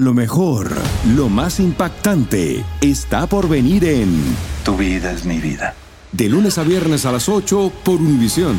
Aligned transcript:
Lo 0.00 0.14
mejor, 0.14 0.70
lo 1.14 1.28
más 1.28 1.60
impactante, 1.60 2.64
está 2.80 3.26
por 3.26 3.50
venir 3.50 3.84
en 3.84 4.34
Tu 4.64 4.74
vida 4.74 5.12
es 5.12 5.26
mi 5.26 5.36
vida. 5.36 5.74
De 6.10 6.26
lunes 6.26 6.56
a 6.56 6.62
viernes 6.62 7.04
a 7.04 7.12
las 7.12 7.28
8 7.28 7.70
por 7.84 7.96
Univisión. 7.96 8.58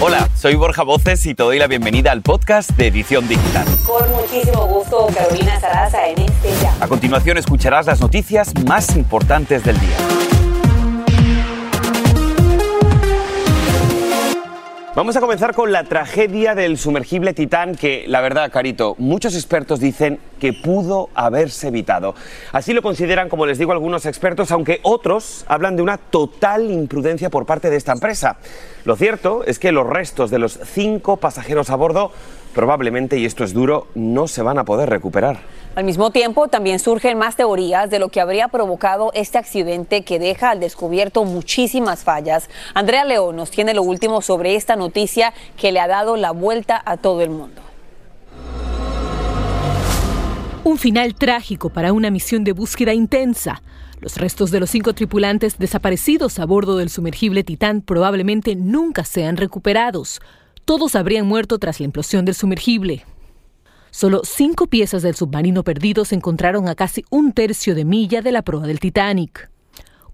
Hola, 0.00 0.30
soy 0.34 0.54
Borja 0.54 0.82
Voces 0.82 1.26
y 1.26 1.34
te 1.34 1.42
doy 1.42 1.58
la 1.58 1.66
bienvenida 1.66 2.10
al 2.10 2.22
podcast 2.22 2.70
de 2.70 2.86
Edición 2.86 3.28
Digital. 3.28 3.66
Con 3.86 4.10
muchísimo 4.12 4.66
gusto, 4.66 5.06
Carolina 5.14 5.60
Sarasa 5.60 6.06
en 6.08 6.18
este 6.22 6.48
ya. 6.62 6.74
A 6.80 6.88
continuación 6.88 7.36
escucharás 7.36 7.84
las 7.84 8.00
noticias 8.00 8.54
más 8.64 8.96
importantes 8.96 9.62
del 9.62 9.78
día. 9.78 10.21
Vamos 14.94 15.16
a 15.16 15.20
comenzar 15.20 15.54
con 15.54 15.72
la 15.72 15.84
tragedia 15.84 16.54
del 16.54 16.76
sumergible 16.76 17.32
Titán 17.32 17.76
que, 17.76 18.04
la 18.08 18.20
verdad, 18.20 18.52
Carito, 18.52 18.94
muchos 18.98 19.34
expertos 19.34 19.80
dicen 19.80 20.20
que 20.38 20.52
pudo 20.52 21.08
haberse 21.14 21.68
evitado. 21.68 22.14
Así 22.52 22.74
lo 22.74 22.82
consideran, 22.82 23.30
como 23.30 23.46
les 23.46 23.56
digo, 23.56 23.72
algunos 23.72 24.04
expertos, 24.04 24.50
aunque 24.50 24.80
otros 24.82 25.46
hablan 25.48 25.76
de 25.76 25.82
una 25.82 25.96
total 25.96 26.70
imprudencia 26.70 27.30
por 27.30 27.46
parte 27.46 27.70
de 27.70 27.76
esta 27.76 27.92
empresa. 27.92 28.36
Lo 28.84 28.94
cierto 28.94 29.44
es 29.46 29.58
que 29.58 29.72
los 29.72 29.86
restos 29.86 30.30
de 30.30 30.38
los 30.38 30.60
cinco 30.62 31.16
pasajeros 31.16 31.70
a 31.70 31.76
bordo 31.76 32.12
probablemente, 32.52 33.18
y 33.18 33.24
esto 33.24 33.44
es 33.44 33.52
duro, 33.52 33.88
no 33.94 34.28
se 34.28 34.42
van 34.42 34.58
a 34.58 34.64
poder 34.64 34.88
recuperar. 34.88 35.40
Al 35.74 35.84
mismo 35.84 36.10
tiempo, 36.10 36.48
también 36.48 36.78
surgen 36.78 37.16
más 37.16 37.36
teorías 37.36 37.88
de 37.90 37.98
lo 37.98 38.10
que 38.10 38.20
habría 38.20 38.48
provocado 38.48 39.10
este 39.14 39.38
accidente 39.38 40.04
que 40.04 40.18
deja 40.18 40.50
al 40.50 40.60
descubierto 40.60 41.24
muchísimas 41.24 42.04
fallas. 42.04 42.50
Andrea 42.74 43.04
León 43.04 43.36
nos 43.36 43.50
tiene 43.50 43.72
lo 43.72 43.82
último 43.82 44.20
sobre 44.20 44.54
esta 44.54 44.76
noticia 44.76 45.32
que 45.56 45.72
le 45.72 45.80
ha 45.80 45.88
dado 45.88 46.16
la 46.16 46.30
vuelta 46.30 46.80
a 46.84 46.98
todo 46.98 47.22
el 47.22 47.30
mundo. 47.30 47.62
Un 50.64 50.78
final 50.78 51.14
trágico 51.14 51.70
para 51.70 51.92
una 51.92 52.10
misión 52.10 52.44
de 52.44 52.52
búsqueda 52.52 52.94
intensa. 52.94 53.62
Los 54.00 54.16
restos 54.16 54.50
de 54.50 54.60
los 54.60 54.70
cinco 54.70 54.92
tripulantes 54.94 55.58
desaparecidos 55.58 56.38
a 56.38 56.44
bordo 56.44 56.76
del 56.76 56.90
sumergible 56.90 57.44
Titán 57.44 57.82
probablemente 57.82 58.54
nunca 58.56 59.04
sean 59.04 59.36
recuperados. 59.36 60.20
Todos 60.64 60.94
habrían 60.94 61.26
muerto 61.26 61.58
tras 61.58 61.80
la 61.80 61.84
implosión 61.84 62.24
del 62.24 62.34
sumergible. 62.34 63.04
Solo 63.90 64.22
cinco 64.24 64.68
piezas 64.68 65.02
del 65.02 65.16
submarino 65.16 65.64
perdido 65.64 66.04
se 66.04 66.14
encontraron 66.14 66.68
a 66.68 66.74
casi 66.74 67.04
un 67.10 67.32
tercio 67.32 67.74
de 67.74 67.84
milla 67.84 68.22
de 68.22 68.32
la 68.32 68.42
proa 68.42 68.66
del 68.66 68.80
Titanic. 68.80 69.50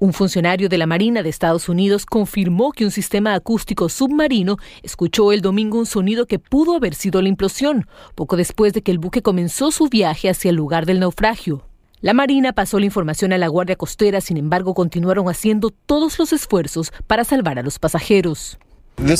Un 0.00 0.12
funcionario 0.12 0.68
de 0.68 0.78
la 0.78 0.86
Marina 0.86 1.22
de 1.22 1.28
Estados 1.28 1.68
Unidos 1.68 2.06
confirmó 2.06 2.72
que 2.72 2.84
un 2.84 2.90
sistema 2.90 3.34
acústico 3.34 3.88
submarino 3.88 4.56
escuchó 4.82 5.32
el 5.32 5.42
domingo 5.42 5.78
un 5.78 5.86
sonido 5.86 6.26
que 6.26 6.38
pudo 6.38 6.76
haber 6.76 6.94
sido 6.94 7.20
la 7.20 7.28
implosión, 7.28 7.86
poco 8.14 8.36
después 8.36 8.72
de 8.72 8.82
que 8.82 8.90
el 8.90 8.98
buque 8.98 9.22
comenzó 9.22 9.70
su 9.70 9.88
viaje 9.88 10.30
hacia 10.30 10.50
el 10.50 10.56
lugar 10.56 10.86
del 10.86 11.00
naufragio. 11.00 11.64
La 12.00 12.14
Marina 12.14 12.52
pasó 12.52 12.78
la 12.78 12.86
información 12.86 13.32
a 13.32 13.38
la 13.38 13.48
Guardia 13.48 13.76
Costera, 13.76 14.20
sin 14.20 14.36
embargo 14.36 14.72
continuaron 14.72 15.28
haciendo 15.28 15.70
todos 15.70 16.18
los 16.18 16.32
esfuerzos 16.32 16.92
para 17.08 17.24
salvar 17.24 17.58
a 17.58 17.62
los 17.62 17.80
pasajeros. 17.80 18.58
Uh, 19.00 19.12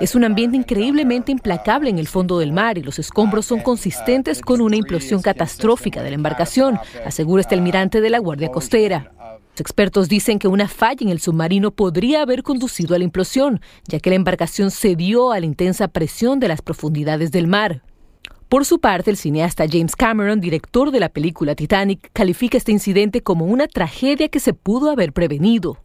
Es 0.00 0.14
un 0.16 0.24
ambiente 0.24 0.56
increíblemente 0.56 1.30
implacable 1.30 1.90
en 1.90 2.00
el 2.00 2.08
fondo 2.08 2.40
del 2.40 2.52
mar 2.52 2.76
y 2.76 2.82
los 2.82 2.98
escombros 2.98 3.46
son 3.46 3.60
consistentes 3.60 4.40
con 4.40 4.60
una 4.60 4.74
implosión 4.74 5.22
catastrófica 5.22 6.02
de 6.02 6.10
la 6.10 6.16
embarcación, 6.16 6.80
asegura 7.04 7.42
este 7.42 7.54
almirante 7.54 8.00
de 8.00 8.10
la 8.10 8.18
Guardia 8.18 8.50
Costera. 8.50 9.12
Los 9.52 9.60
expertos 9.60 10.08
dicen 10.08 10.40
que 10.40 10.48
una 10.48 10.66
falla 10.66 10.98
en 11.02 11.08
el 11.10 11.20
submarino 11.20 11.70
podría 11.70 12.22
haber 12.22 12.42
conducido 12.42 12.96
a 12.96 12.98
la 12.98 13.04
implosión, 13.04 13.60
ya 13.86 14.00
que 14.00 14.10
la 14.10 14.16
embarcación 14.16 14.72
cedió 14.72 15.30
a 15.30 15.38
la 15.38 15.46
intensa 15.46 15.86
presión 15.86 16.40
de 16.40 16.48
las 16.48 16.62
profundidades 16.62 17.30
del 17.30 17.46
mar. 17.46 17.82
Por 18.48 18.64
su 18.64 18.80
parte, 18.80 19.12
el 19.12 19.16
cineasta 19.16 19.66
James 19.70 19.94
Cameron, 19.94 20.40
director 20.40 20.90
de 20.90 20.98
la 20.98 21.10
película 21.10 21.54
Titanic, 21.54 22.10
califica 22.12 22.58
este 22.58 22.72
incidente 22.72 23.22
como 23.22 23.44
una 23.44 23.68
tragedia 23.68 24.28
que 24.28 24.40
se 24.40 24.52
pudo 24.52 24.90
haber 24.90 25.12
prevenido. 25.12 25.78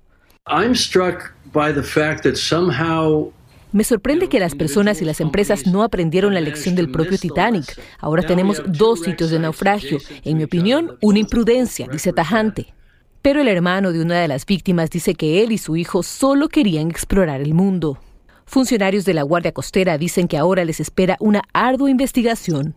Me 3.72 3.84
sorprende 3.84 4.28
que 4.28 4.40
las 4.40 4.56
personas 4.56 5.02
y 5.02 5.06
las 5.06 5.22
empresas 5.22 5.68
no 5.68 5.84
aprendieron 5.84 6.34
la 6.34 6.42
lección 6.42 6.76
del 6.76 6.92
propio 6.92 7.18
Titanic. 7.20 7.80
Ahora 8.00 8.24
tenemos 8.24 8.62
dos 8.66 9.02
sitios 9.02 9.30
de 9.30 9.38
naufragio. 9.38 10.00
En 10.24 10.38
mi 10.38 10.44
opinión, 10.44 10.98
una 11.00 11.20
imprudencia, 11.20 11.88
dice 11.92 12.12
tajante. 12.12 12.74
Pero 13.22 13.40
el 13.40 13.48
hermano 13.48 13.92
de 13.92 14.02
una 14.02 14.20
de 14.20 14.28
las 14.28 14.48
víctimas 14.48 14.90
dice 14.90 15.14
que 15.14 15.44
él 15.44 15.52
y 15.52 15.60
su 15.60 15.78
hijo 15.78 16.02
solo 16.02 16.50
querían 16.50 16.90
explorar 16.90 17.40
el 17.40 17.54
mundo. 17.54 18.00
Funcionarios 18.46 19.06
de 19.06 19.14
la 19.14 19.22
Guardia 19.22 19.52
Costera 19.52 20.00
dicen 20.00 20.28
que 20.28 20.40
ahora 20.40 20.66
les 20.66 20.80
espera 20.80 21.18
una 21.20 21.44
ardua 21.54 21.92
investigación 21.92 22.76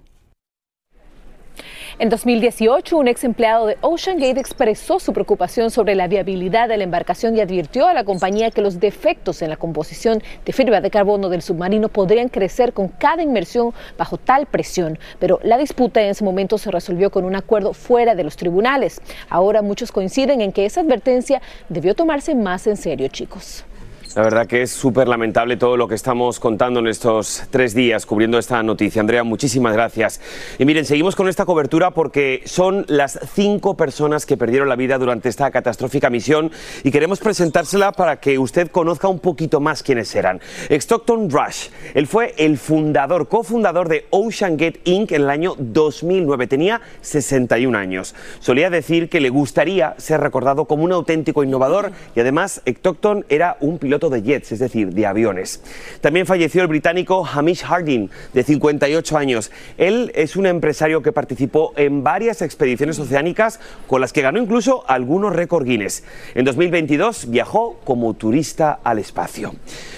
en 2.01 2.09
2018, 2.09 2.97
un 2.97 3.07
ex 3.07 3.23
empleado 3.23 3.67
de 3.67 3.79
Ocean 3.81 4.19
Gate 4.19 4.41
expresó 4.41 4.99
su 4.99 5.13
preocupación 5.13 5.71
sobre 5.71 5.95
la 5.95 6.09
viabilidad 6.09 6.69
de 6.69 6.77
la 6.77 6.83
embarcación 6.83 7.37
y 7.37 7.41
advirtió 7.41 7.87
a 7.87 7.95
la 7.95 8.03
compañía 8.03 8.51
que 8.51 8.63
los 8.63 8.81
defectos 8.81 9.43
en 9.43 9.51
la 9.51 9.57
composición 9.57 10.21
de 10.45 10.53
fibra 10.53 10.81
de 10.81 10.91
carbono 10.91 11.29
del 11.29 11.41
submarino 11.41 11.89
podrían 11.89 12.29
crecer 12.29 12.73
con 12.73 12.89
cada 12.89 13.23
inmersión 13.23 13.73
bajo 13.97 14.17
tal 14.17 14.47
presión. 14.47 14.99
Pero 15.21 15.39
la 15.45 15.57
disputa 15.57 16.03
en 16.03 16.11
ese 16.11 16.25
momento 16.25 16.59
se 16.59 16.73
resolvió 16.73 17.11
con 17.11 17.25
un 17.25 17.37
acuerdo 17.37 17.73
fuera 17.73 18.17
de 18.17 18.25
los 18.25 18.37
tribunales. 18.37 19.01
Ahora 19.29 19.63
muchos 19.63 19.93
coinciden 19.93 20.41
en 20.41 20.51
que 20.51 20.67
esa 20.67 20.81
advertencia 20.81 21.41
debió 21.69 21.95
tomarse 21.95 22.35
más 22.35 22.67
en 22.67 22.77
serio, 22.77 23.07
chicos. 23.07 23.65
La 24.15 24.23
verdad 24.23 24.47
que 24.47 24.63
es 24.63 24.71
súper 24.71 25.09
lamentable 25.09 25.57
todo 25.57 25.77
lo 25.77 25.89
que 25.89 25.97
estamos 25.97 26.39
contando 26.39 26.79
en 26.79 26.87
estos 26.87 27.43
tres 27.51 27.75
días 27.75 28.07
cubriendo 28.07 28.39
esta 28.39 28.63
noticia. 28.63 29.01
Andrea, 29.01 29.25
muchísimas 29.25 29.73
gracias. 29.73 30.21
Y 30.57 30.65
miren, 30.65 30.85
seguimos 30.85 31.17
con 31.17 31.27
esta 31.27 31.45
cobertura 31.45 31.91
porque 31.91 32.41
son 32.45 32.85
las 32.87 33.19
cinco 33.35 33.77
personas 33.77 34.25
que 34.25 34.37
perdieron 34.37 34.69
la 34.69 34.77
vida 34.77 34.99
durante 34.99 35.29
esta 35.29 35.51
catastrófica 35.51 36.11
misión 36.11 36.53
y 36.85 36.93
queremos 36.93 37.19
presentársela 37.19 37.91
para 37.91 38.21
que 38.21 38.39
usted 38.39 38.71
conozca 38.71 39.09
un 39.09 39.19
poquito 39.19 39.59
más 39.59 39.83
quiénes 39.83 40.15
eran. 40.15 40.41
Stockton 40.71 41.29
Rush, 41.29 41.71
él 41.95 42.07
fue 42.07 42.35
el 42.39 42.57
fundador, 42.57 43.27
cofundador 43.27 43.89
de 43.89 44.07
Ocean 44.11 44.57
Gate 44.57 44.81
Inc. 44.85 45.11
en 45.11 45.23
el 45.23 45.31
año 45.31 45.57
2009. 45.59 46.47
Tenía 46.47 46.81
61 47.01 47.77
años. 47.77 48.15
Solía 48.39 48.71
decir 48.71 49.09
que 49.09 49.19
le 49.19 49.31
gustaría 49.31 49.97
ser 49.99 50.21
recordado 50.21 50.67
como 50.67 50.85
un 50.85 50.93
auténtico 50.93 51.43
innovador 51.43 51.91
y 52.15 52.21
además 52.21 52.63
Stockton 52.65 53.27
era 53.29 53.57
un 53.59 53.79
piloto 53.81 54.04
de 54.11 54.23
jets, 54.23 54.53
es 54.53 54.59
decir, 54.59 54.93
de 54.93 55.07
aviones. 55.07 55.63
También 56.01 56.27
falleció 56.27 56.63
el 56.63 56.69
británico 56.69 57.27
Hamish 57.27 57.63
Harding, 57.63 58.09
de 58.33 58.43
58 58.43 59.19
años. 59.19 59.51
Él 59.79 60.13
es 60.15 60.37
un 60.37 60.47
empresario 60.47 61.03
que 61.03 61.13
participó 61.13 61.73
en 61.77 62.03
varias 62.03 62.43
expediciones 62.43 62.99
oceánicas 62.99 63.61
con 63.87 64.01
las 64.01 64.13
que 64.13 64.23
ganó 64.23 64.41
incluso 64.41 64.85
algunos 64.89 65.35
récord 65.35 65.65
Guinness. 65.65 66.05
En 66.35 66.45
2022 66.45 67.31
viajó 67.31 67.81
como 67.85 68.15
turista 68.15 68.81
al 68.85 68.99
espacio. 68.99 69.55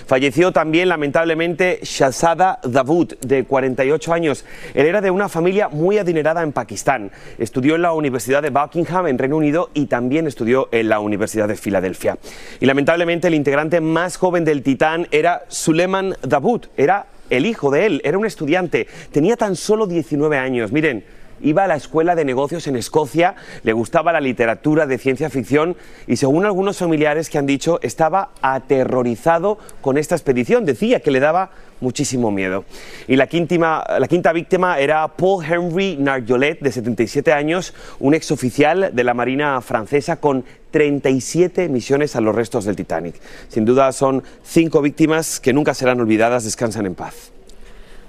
Falleció 0.06 0.53
también 0.53 0.89
lamentablemente 0.89 1.81
Shahzada 1.83 2.61
Davud, 2.62 3.15
de 3.21 3.45
48 3.45 4.12
años. 4.12 4.45
Él 4.75 4.87
era 4.87 5.00
de 5.00 5.11
una 5.11 5.28
familia 5.28 5.69
muy 5.69 5.99
adinerada 5.99 6.43
en 6.43 6.53
Pakistán. 6.53 7.11
Estudió 7.39 7.75
en 7.75 7.83
la 7.83 7.93
Universidad 7.93 8.43
de 8.43 8.50
Buckingham 8.50 9.09
en 9.09 9.19
Reino 9.19 9.37
Unido 9.37 9.71
y 9.75 9.87
también 9.87 10.27
estudió 10.27 10.69
en 10.72 10.89
la 10.89 11.00
Universidad 11.00 11.49
de 11.49 11.56
Filadelfia. 11.56 12.19
Y 12.61 12.66
lamentablemente 12.66 13.28
el 13.28 13.34
integrante 13.34 13.81
más 13.97 14.19
joven 14.19 14.45
del 14.45 14.62
Titán 14.62 15.09
era 15.11 15.45
Suleiman 15.49 16.17
Davud, 16.21 16.67
era 16.77 17.07
el 17.31 17.47
hijo 17.47 17.71
de 17.71 17.87
él, 17.87 18.03
era 18.05 18.19
un 18.19 18.27
estudiante, 18.27 18.89
tenía 19.11 19.39
tan 19.39 19.57
solo 19.57 19.87
19 19.87 20.37
años. 20.37 20.71
Miren, 20.71 21.03
iba 21.41 21.64
a 21.64 21.66
la 21.66 21.76
escuela 21.76 22.14
de 22.14 22.24
negocios 22.24 22.66
en 22.66 22.76
Escocia, 22.76 23.34
le 23.62 23.72
gustaba 23.72 24.12
la 24.12 24.20
literatura 24.20 24.86
de 24.86 24.98
ciencia 24.98 25.30
ficción 25.30 25.76
y 26.06 26.16
según 26.16 26.44
algunos 26.44 26.78
familiares 26.78 27.30
que 27.30 27.38
han 27.38 27.47
dicho, 27.47 27.78
estaba 27.82 28.30
aterrorizado 28.42 29.58
con 29.80 29.98
esta 29.98 30.14
expedición. 30.14 30.64
Decía 30.64 31.00
que 31.00 31.10
le 31.10 31.20
daba 31.20 31.50
muchísimo 31.80 32.30
miedo. 32.30 32.64
Y 33.06 33.16
la, 33.16 33.26
quinta 33.26 34.32
víctima 34.32 34.78
era 34.78 35.09
Paul 35.09 35.44
Henry 35.44 35.97
Narjolet, 35.97 36.60
de 36.60 36.72
77 36.72 37.33
años, 37.33 37.74
un 38.00 38.15
exoficial 38.15 38.91
de 38.92 39.04
la 39.04 39.15
Marina 39.15 39.60
francesa 39.60 40.16
con 40.16 40.44
37 40.71 41.68
misiones 41.68 42.16
a 42.16 42.21
los 42.21 42.34
restos 42.34 42.65
del 42.65 42.77
Titanic. 42.77 43.15
Sin 43.48 43.65
duda 43.65 43.92
son 43.92 44.22
cinco 44.42 44.82
víctimas 44.82 45.41
que 45.41 45.53
nunca 45.53 45.74
serán 45.74 46.00
olvidadas, 46.00 46.44
descansan 46.44 46.86
en 46.86 46.94
paz. 46.94 47.35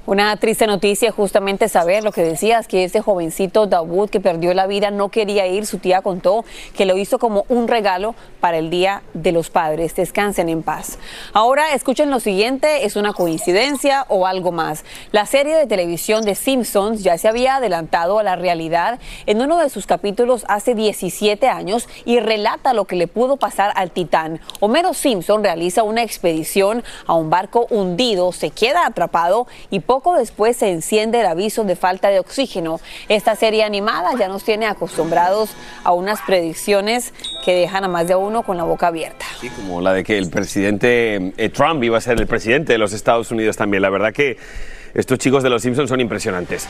Una 0.08 0.34
triste 0.38 0.68
noticia, 0.68 1.12
justamente 1.12 1.68
saber 1.68 2.02
lo 2.02 2.14
que 2.14 2.24
decías, 2.24 2.70
que 2.70 2.86
ese 2.86 3.02
jovencito 3.02 3.68
Dawood 3.68 4.10
que 4.10 4.22
perdió 4.22 4.54
la 4.54 4.66
vida 4.66 4.90
no 4.90 5.10
quería 5.10 5.48
ir. 5.48 5.66
Su 5.66 5.80
tía 5.80 6.02
contó 6.02 6.46
que 6.78 6.86
lo 6.86 6.96
hizo 6.96 7.20
como 7.20 7.44
un 7.50 7.68
regalo 7.68 8.16
para 8.40 8.56
el 8.56 8.70
Día 8.70 9.04
de 9.14 9.34
los 9.34 9.50
Padres. 9.50 9.94
Descansen 9.98 10.48
en 10.48 10.64
paz. 10.64 10.98
Ahora 11.34 11.74
escuchen 11.74 12.10
lo 12.10 12.22
siguiente, 12.22 12.86
¿es 12.86 12.96
una 12.96 13.12
coincidencia 13.12 14.06
o 14.08 14.26
algo 14.26 14.54
más? 14.54 14.86
La 15.12 15.26
serie 15.26 15.58
de 15.58 15.68
televisión 15.68 16.24
de 16.24 16.36
Simpsons 16.36 17.04
ya 17.04 17.18
se 17.18 17.28
había 17.28 17.58
adelantado 17.58 18.18
a 18.18 18.24
la 18.24 18.38
realidad 18.38 19.00
en 19.26 19.42
uno 19.42 19.58
de 19.58 19.70
sus 19.70 19.88
capítulos 19.88 20.46
hace 20.48 20.74
17 20.74 21.50
años 21.50 21.90
y 22.06 22.22
relata 22.22 22.72
lo 22.72 22.86
que 22.86 22.96
le 22.96 23.08
pudo 23.08 23.36
pasar 23.36 23.74
al 23.76 23.92
Titán. 23.92 24.40
Homero 24.62 24.94
Simpson 24.94 25.44
realiza 25.44 25.84
una 25.84 26.04
expedición 26.04 26.82
a 27.08 27.14
un 27.14 27.30
barco 27.30 27.68
hundido, 27.70 28.32
se 28.32 28.52
queda 28.52 28.86
atrapado 28.86 29.48
y 29.70 29.82
poco 29.82 29.97
poco 29.98 30.16
después 30.16 30.58
se 30.58 30.70
enciende 30.70 31.22
el 31.22 31.26
aviso 31.26 31.64
de 31.64 31.76
falta 31.76 32.10
de 32.10 32.20
oxígeno. 32.20 32.80
Esta 33.10 33.36
serie 33.36 33.64
animada 33.64 34.12
ya 34.16 34.28
nos 34.28 34.44
tiene 34.44 34.68
acostumbrados 34.68 35.56
a 35.84 35.92
unas 35.92 36.22
predicciones 36.22 37.14
que 37.44 37.56
dejan 37.56 37.84
a 37.84 37.88
más 37.88 38.08
de 38.08 38.14
uno 38.14 38.44
con 38.44 38.58
la 38.58 38.64
boca 38.64 38.88
abierta. 38.88 39.26
Sí, 39.42 39.50
como 39.50 39.82
la 39.82 39.94
de 39.94 40.04
que 40.04 40.20
el 40.20 40.30
presidente 40.30 41.34
eh, 41.36 41.50
Trump 41.50 41.84
iba 41.84 41.98
a 41.98 42.02
ser 42.02 42.20
el 42.20 42.28
presidente 42.28 42.74
de 42.74 42.78
los 42.78 42.94
Estados 42.94 43.32
Unidos 43.32 43.58
también. 43.58 43.82
La 43.82 43.90
verdad 43.90 44.14
que 44.14 44.38
estos 44.94 45.18
chicos 45.18 45.42
de 45.42 45.50
los 45.50 45.64
Simpsons 45.64 45.90
son 45.90 46.00
impresionantes. 46.00 46.68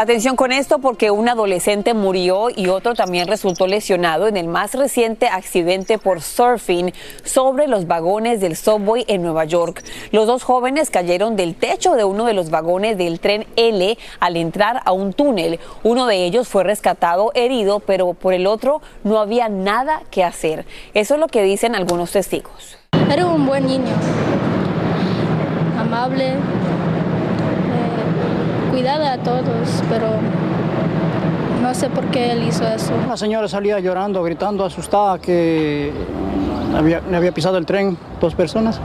Atención 0.00 0.36
con 0.36 0.52
esto 0.52 0.78
porque 0.78 1.10
un 1.10 1.28
adolescente 1.28 1.92
murió 1.92 2.50
y 2.54 2.68
otro 2.68 2.94
también 2.94 3.26
resultó 3.26 3.66
lesionado 3.66 4.28
en 4.28 4.36
el 4.36 4.46
más 4.46 4.74
reciente 4.74 5.26
accidente 5.26 5.98
por 5.98 6.22
surfing 6.22 6.92
sobre 7.24 7.66
los 7.66 7.88
vagones 7.88 8.40
del 8.40 8.54
subway 8.54 9.04
en 9.08 9.22
Nueva 9.22 9.44
York. 9.44 9.82
Los 10.12 10.28
dos 10.28 10.44
jóvenes 10.44 10.90
cayeron 10.90 11.34
del 11.34 11.56
techo 11.56 11.96
de 11.96 12.04
uno 12.04 12.26
de 12.26 12.34
los 12.34 12.48
vagones 12.48 12.96
del 12.96 13.18
tren 13.18 13.44
L 13.56 13.98
al 14.20 14.36
entrar 14.36 14.82
a 14.84 14.92
un 14.92 15.14
túnel. 15.14 15.58
Uno 15.82 16.06
de 16.06 16.24
ellos 16.24 16.46
fue 16.46 16.62
rescatado 16.62 17.32
herido, 17.34 17.80
pero 17.80 18.14
por 18.14 18.34
el 18.34 18.46
otro 18.46 18.80
no 19.02 19.18
había 19.18 19.48
nada 19.48 20.02
que 20.12 20.22
hacer. 20.22 20.64
Eso 20.94 21.14
es 21.14 21.20
lo 21.20 21.26
que 21.26 21.42
dicen 21.42 21.74
algunos 21.74 22.12
testigos. 22.12 22.78
Era 23.10 23.26
un 23.26 23.44
buen 23.44 23.66
niño, 23.66 23.96
amable, 25.76 26.34
cuidada 28.70 29.14
a 29.14 29.18
todos, 29.18 29.82
pero 29.88 30.08
no 31.62 31.74
sé 31.74 31.90
por 31.90 32.04
qué 32.06 32.32
él 32.32 32.42
hizo 32.44 32.64
eso. 32.66 32.92
Una 33.04 33.16
señora 33.16 33.48
salía 33.48 33.78
llorando, 33.80 34.22
gritando, 34.22 34.64
asustada 34.64 35.18
que 35.18 35.92
había, 36.76 37.00
le 37.00 37.16
había 37.16 37.32
pisado 37.32 37.58
el 37.58 37.66
tren 37.66 37.96
dos 38.20 38.34
personas, 38.34 38.80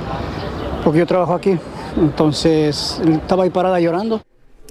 porque 0.83 0.99
yo 0.99 1.07
trabajo 1.07 1.33
aquí. 1.33 1.57
Entonces 1.97 2.99
estaba 3.05 3.43
ahí 3.43 3.49
parada 3.49 3.79
llorando. 3.79 4.21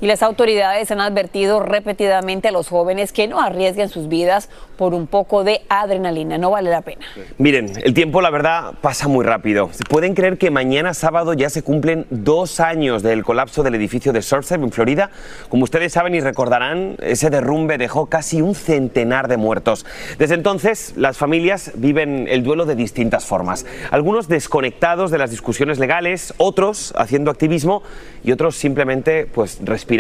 Y 0.03 0.09
las 0.09 0.25
autoridades 0.25 0.91
han 0.91 1.01
advertido 1.01 1.61
repetidamente 1.61 2.49
a 2.49 2.51
los 2.51 2.67
jóvenes 2.67 3.13
que 3.13 3.29
no 3.29 3.41
arriesguen 3.41 3.89
sus 3.89 4.09
vidas 4.09 4.51
por 4.77 4.95
un 4.95 5.07
poco 5.07 5.45
de 5.45 5.61
adrenalina. 5.69 6.39
No 6.39 6.51
vale 6.51 6.71
la 6.71 6.81
pena. 6.81 7.07
Miren, 7.39 7.73
el 7.85 7.95
tiempo, 7.95 8.21
la 8.21 8.31
verdad, 8.31 8.75
pasa 8.81 9.07
muy 9.07 9.25
rápido. 9.25 9.71
¿Pueden 9.89 10.15
creer 10.15 10.39
que 10.39 10.51
mañana 10.51 10.93
sábado 10.93 11.35
ya 11.35 11.51
se 11.51 11.63
cumplen 11.63 12.07
dos 12.11 12.59
años 12.59 13.05
del 13.05 13.23
colapso 13.23 13.63
del 13.63 13.77
edificio 13.77 14.13
de 14.13 14.23
Surfside 14.23 14.65
en 14.65 14.73
Florida? 14.73 15.11
Como 15.49 15.63
ustedes 15.63 15.93
saben 15.93 16.17
y 16.17 16.21
recordarán, 16.21 16.97
ese 17.01 17.31
derrumbe 17.31 17.79
dejó 17.79 18.07
casi 18.07 18.43
un 18.43 18.57
centenar 18.57 19.29
de 19.29 19.37
muertos. 19.37 19.87
Desde 20.19 20.35
entonces, 20.35 20.95
las 20.97 21.17
familias 21.17 21.71
viven 21.77 22.27
el 22.29 22.43
duelo 22.43 22.67
de 22.67 22.75
distintas 22.75 23.25
formas. 23.25 23.67
Algunos 23.93 24.27
desconectados 24.27 25.13
de 25.13 25.19
las 25.19 25.31
discusiones 25.31 25.79
legales, 25.79 26.35
otros 26.39 26.93
haciendo 26.97 27.31
activismo 27.31 27.85
y 28.25 28.33
otros 28.33 28.57
simplemente 28.57 29.27
pues 29.27 29.61
respirando 29.63 29.92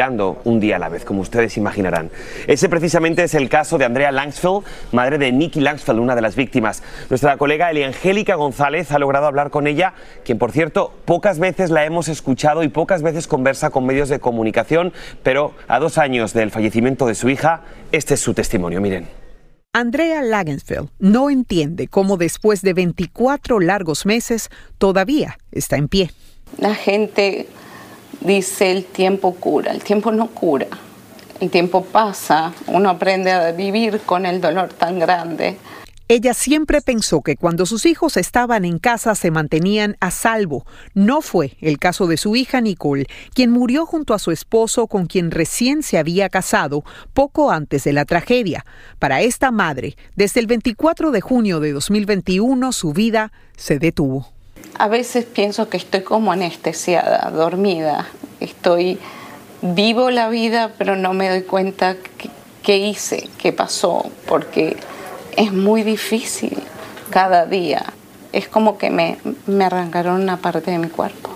un 0.44 0.58
día 0.58 0.76
a 0.76 0.78
la 0.78 0.88
vez, 0.88 1.04
como 1.04 1.20
ustedes 1.20 1.58
imaginarán. 1.58 2.10
Ese 2.46 2.70
precisamente 2.70 3.24
es 3.24 3.34
el 3.34 3.50
caso 3.50 3.76
de 3.76 3.84
Andrea 3.84 4.10
Langsfeld, 4.10 4.64
madre 4.90 5.18
de 5.18 5.30
Nikki 5.32 5.60
Langsfeld, 5.60 5.98
una 5.98 6.14
de 6.14 6.22
las 6.22 6.34
víctimas. 6.34 6.82
Nuestra 7.10 7.36
colega 7.36 7.70
Eliangélica 7.70 8.36
González 8.36 8.90
ha 8.90 8.98
logrado 8.98 9.26
hablar 9.26 9.50
con 9.50 9.66
ella, 9.66 9.92
quien 10.24 10.38
por 10.38 10.50
cierto 10.50 10.94
pocas 11.04 11.38
veces 11.38 11.70
la 11.70 11.84
hemos 11.84 12.08
escuchado 12.08 12.62
y 12.62 12.68
pocas 12.68 13.02
veces 13.02 13.26
conversa 13.26 13.68
con 13.68 13.84
medios 13.84 14.08
de 14.08 14.18
comunicación, 14.18 14.94
pero 15.22 15.52
a 15.68 15.78
dos 15.78 15.98
años 15.98 16.32
del 16.32 16.50
fallecimiento 16.50 17.06
de 17.06 17.14
su 17.14 17.28
hija, 17.28 17.60
este 17.92 18.14
es 18.14 18.20
su 18.20 18.32
testimonio. 18.32 18.80
Miren. 18.80 19.06
Andrea 19.74 20.22
Lagensfeld 20.22 20.88
no 20.98 21.28
entiende 21.28 21.88
cómo 21.88 22.16
después 22.16 22.62
de 22.62 22.72
24 22.72 23.60
largos 23.60 24.06
meses 24.06 24.48
todavía 24.78 25.38
está 25.50 25.76
en 25.76 25.88
pie. 25.88 26.10
La 26.58 26.74
gente 26.74 27.46
dice 28.20 28.70
el 28.70 28.84
tiempo 28.84 29.34
cura, 29.34 29.72
el 29.72 29.82
tiempo 29.82 30.12
no 30.12 30.28
cura. 30.28 30.66
El 31.40 31.50
tiempo 31.50 31.84
pasa, 31.84 32.52
uno 32.68 32.88
aprende 32.88 33.32
a 33.32 33.50
vivir 33.52 34.00
con 34.06 34.26
el 34.26 34.40
dolor 34.40 34.68
tan 34.68 34.98
grande. 34.98 35.56
Ella 36.14 36.34
siempre 36.34 36.82
pensó 36.82 37.22
que 37.22 37.36
cuando 37.36 37.64
sus 37.64 37.86
hijos 37.86 38.18
estaban 38.18 38.66
en 38.66 38.78
casa 38.78 39.14
se 39.14 39.30
mantenían 39.30 39.96
a 39.98 40.10
salvo. 40.10 40.66
No 40.92 41.22
fue 41.22 41.56
el 41.60 41.78
caso 41.78 42.06
de 42.06 42.18
su 42.18 42.36
hija 42.36 42.60
Nicole, 42.60 43.06
quien 43.32 43.50
murió 43.50 43.86
junto 43.86 44.12
a 44.12 44.18
su 44.18 44.30
esposo 44.30 44.88
con 44.88 45.06
quien 45.06 45.30
recién 45.30 45.82
se 45.82 45.96
había 45.96 46.28
casado 46.28 46.84
poco 47.14 47.50
antes 47.50 47.84
de 47.84 47.94
la 47.94 48.04
tragedia. 48.04 48.66
Para 48.98 49.22
esta 49.22 49.50
madre, 49.50 49.96
desde 50.14 50.40
el 50.40 50.46
24 50.48 51.12
de 51.12 51.20
junio 51.22 51.60
de 51.60 51.72
2021 51.72 52.72
su 52.72 52.92
vida 52.92 53.32
se 53.56 53.78
detuvo. 53.78 54.31
A 54.78 54.88
veces 54.88 55.24
pienso 55.24 55.68
que 55.68 55.76
estoy 55.76 56.02
como 56.02 56.32
anestesiada, 56.32 57.30
dormida. 57.30 58.06
Estoy 58.40 58.98
vivo 59.60 60.10
la 60.10 60.28
vida, 60.28 60.72
pero 60.78 60.96
no 60.96 61.12
me 61.12 61.28
doy 61.28 61.42
cuenta 61.42 61.96
qué 62.62 62.78
hice, 62.78 63.28
qué 63.38 63.52
pasó, 63.52 64.10
porque 64.26 64.76
es 65.36 65.52
muy 65.52 65.82
difícil 65.82 66.56
cada 67.10 67.46
día. 67.46 67.84
Es 68.32 68.48
como 68.48 68.78
que 68.78 68.90
me, 68.90 69.18
me 69.46 69.64
arrancaron 69.64 70.20
una 70.20 70.38
parte 70.38 70.70
de 70.70 70.78
mi 70.78 70.88
cuerpo. 70.88 71.30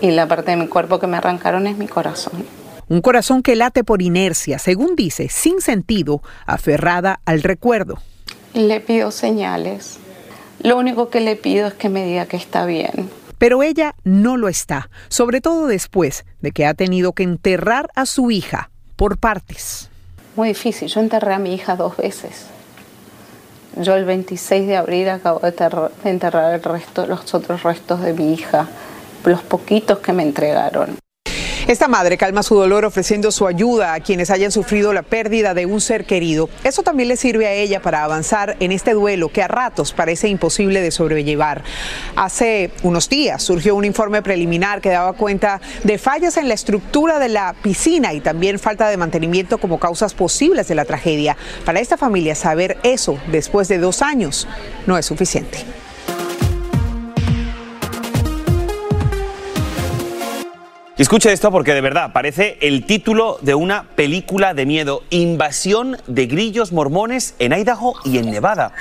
Y 0.00 0.10
la 0.12 0.26
parte 0.26 0.52
de 0.52 0.56
mi 0.56 0.66
cuerpo 0.66 0.98
que 0.98 1.06
me 1.06 1.18
arrancaron 1.18 1.66
es 1.66 1.76
mi 1.76 1.86
corazón. 1.86 2.44
Un 2.88 3.02
corazón 3.02 3.42
que 3.42 3.54
late 3.54 3.84
por 3.84 4.02
inercia, 4.02 4.58
según 4.58 4.96
dice, 4.96 5.28
sin 5.28 5.60
sentido, 5.60 6.22
aferrada 6.46 7.20
al 7.24 7.42
recuerdo. 7.42 7.98
Le 8.54 8.80
pido 8.80 9.12
señales. 9.12 9.98
Lo 10.62 10.76
único 10.76 11.08
que 11.08 11.20
le 11.20 11.36
pido 11.36 11.68
es 11.68 11.74
que 11.74 11.88
me 11.88 12.04
diga 12.04 12.26
que 12.26 12.36
está 12.36 12.66
bien. 12.66 13.10
Pero 13.38 13.62
ella 13.62 13.94
no 14.04 14.36
lo 14.36 14.48
está, 14.48 14.90
sobre 15.08 15.40
todo 15.40 15.66
después 15.66 16.26
de 16.42 16.52
que 16.52 16.66
ha 16.66 16.74
tenido 16.74 17.14
que 17.14 17.22
enterrar 17.22 17.88
a 17.94 18.04
su 18.04 18.30
hija 18.30 18.70
por 18.96 19.16
partes. 19.16 19.88
Muy 20.36 20.48
difícil. 20.48 20.88
Yo 20.88 21.00
enterré 21.00 21.32
a 21.32 21.38
mi 21.38 21.54
hija 21.54 21.76
dos 21.76 21.96
veces. 21.96 22.46
Yo 23.76 23.94
el 23.94 24.04
26 24.04 24.66
de 24.66 24.76
abril 24.76 25.08
acabo 25.08 25.40
de 25.40 25.54
enterrar 26.04 26.54
el 26.54 26.62
resto, 26.62 27.06
los 27.06 27.32
otros 27.32 27.62
restos 27.62 28.02
de 28.02 28.12
mi 28.12 28.34
hija, 28.34 28.68
los 29.24 29.40
poquitos 29.42 30.00
que 30.00 30.12
me 30.12 30.22
entregaron. 30.22 30.98
Esta 31.70 31.86
madre 31.86 32.18
calma 32.18 32.42
su 32.42 32.56
dolor 32.56 32.84
ofreciendo 32.84 33.30
su 33.30 33.46
ayuda 33.46 33.94
a 33.94 34.00
quienes 34.00 34.30
hayan 34.30 34.50
sufrido 34.50 34.92
la 34.92 35.02
pérdida 35.02 35.54
de 35.54 35.66
un 35.66 35.80
ser 35.80 36.04
querido. 36.04 36.50
Eso 36.64 36.82
también 36.82 37.08
le 37.08 37.16
sirve 37.16 37.46
a 37.46 37.52
ella 37.52 37.80
para 37.80 38.02
avanzar 38.02 38.56
en 38.58 38.72
este 38.72 38.92
duelo 38.92 39.28
que 39.28 39.40
a 39.40 39.46
ratos 39.46 39.92
parece 39.92 40.26
imposible 40.26 40.80
de 40.80 40.90
sobrellevar. 40.90 41.62
Hace 42.16 42.72
unos 42.82 43.08
días 43.08 43.44
surgió 43.44 43.76
un 43.76 43.84
informe 43.84 44.20
preliminar 44.20 44.80
que 44.80 44.88
daba 44.88 45.12
cuenta 45.12 45.60
de 45.84 45.96
fallas 45.96 46.38
en 46.38 46.48
la 46.48 46.54
estructura 46.54 47.20
de 47.20 47.28
la 47.28 47.54
piscina 47.62 48.14
y 48.14 48.20
también 48.20 48.58
falta 48.58 48.88
de 48.88 48.96
mantenimiento 48.96 49.58
como 49.58 49.78
causas 49.78 50.12
posibles 50.12 50.66
de 50.66 50.74
la 50.74 50.84
tragedia. 50.84 51.36
Para 51.64 51.78
esta 51.78 51.96
familia 51.96 52.34
saber 52.34 52.78
eso 52.82 53.16
después 53.30 53.68
de 53.68 53.78
dos 53.78 54.02
años 54.02 54.48
no 54.88 54.98
es 54.98 55.06
suficiente. 55.06 55.64
Escuche 61.02 61.32
esto 61.32 61.50
porque 61.50 61.72
de 61.72 61.80
verdad 61.80 62.12
parece 62.12 62.58
el 62.60 62.84
título 62.84 63.38
de 63.40 63.54
una 63.54 63.84
película 63.84 64.52
de 64.52 64.66
miedo, 64.66 65.02
Invasión 65.08 65.96
de 66.06 66.26
grillos 66.26 66.72
mormones 66.72 67.34
en 67.38 67.54
Idaho 67.54 67.94
y 68.04 68.18
en 68.18 68.30
Nevada. 68.30 68.72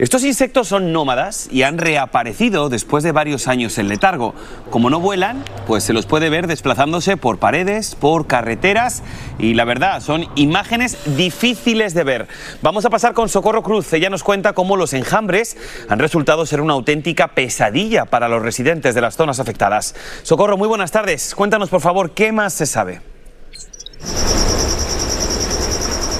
Estos 0.00 0.24
insectos 0.24 0.66
son 0.66 0.92
nómadas 0.92 1.48
y 1.52 1.62
han 1.62 1.78
reaparecido 1.78 2.68
después 2.68 3.04
de 3.04 3.12
varios 3.12 3.46
años 3.46 3.78
en 3.78 3.86
letargo. 3.86 4.34
Como 4.70 4.90
no 4.90 4.98
vuelan, 4.98 5.44
pues 5.68 5.84
se 5.84 5.92
los 5.92 6.04
puede 6.04 6.30
ver 6.30 6.48
desplazándose 6.48 7.16
por 7.16 7.38
paredes, 7.38 7.94
por 7.94 8.26
carreteras 8.26 9.04
y 9.38 9.54
la 9.54 9.64
verdad 9.64 10.02
son 10.02 10.26
imágenes 10.34 10.98
difíciles 11.16 11.94
de 11.94 12.02
ver. 12.02 12.28
Vamos 12.60 12.86
a 12.86 12.90
pasar 12.90 13.14
con 13.14 13.28
Socorro 13.28 13.62
Cruz. 13.62 13.92
Ella 13.92 14.10
nos 14.10 14.24
cuenta 14.24 14.52
cómo 14.52 14.76
los 14.76 14.94
enjambres 14.94 15.56
han 15.88 16.00
resultado 16.00 16.44
ser 16.44 16.60
una 16.60 16.72
auténtica 16.72 17.28
pesadilla 17.28 18.04
para 18.04 18.28
los 18.28 18.42
residentes 18.42 18.96
de 18.96 19.00
las 19.00 19.16
zonas 19.16 19.38
afectadas. 19.38 19.94
Socorro, 20.24 20.56
muy 20.56 20.66
buenas 20.66 20.90
tardes. 20.90 21.36
Cuéntanos 21.36 21.67
por 21.68 21.80
favor, 21.80 22.12
¿qué 22.12 22.32
más 22.32 22.54
se 22.54 22.66
sabe? 22.66 23.00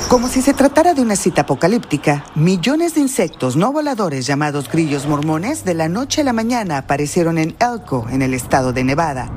Como 0.08 0.28
si 0.28 0.40
se 0.40 0.54
tratara 0.54 0.94
de 0.94 1.02
una 1.02 1.16
cita 1.16 1.42
apocalíptica, 1.42 2.24
millones 2.34 2.94
de 2.94 3.02
insectos 3.02 3.56
no 3.56 3.72
voladores 3.72 4.26
llamados 4.26 4.70
grillos 4.70 5.06
mormones 5.06 5.66
de 5.66 5.74
la 5.74 5.88
noche 5.88 6.22
a 6.22 6.24
la 6.24 6.32
mañana 6.32 6.78
aparecieron 6.78 7.36
en 7.36 7.54
Elko, 7.60 8.06
en 8.10 8.22
el 8.22 8.32
estado 8.32 8.72
de 8.72 8.84
Nevada. 8.84 9.30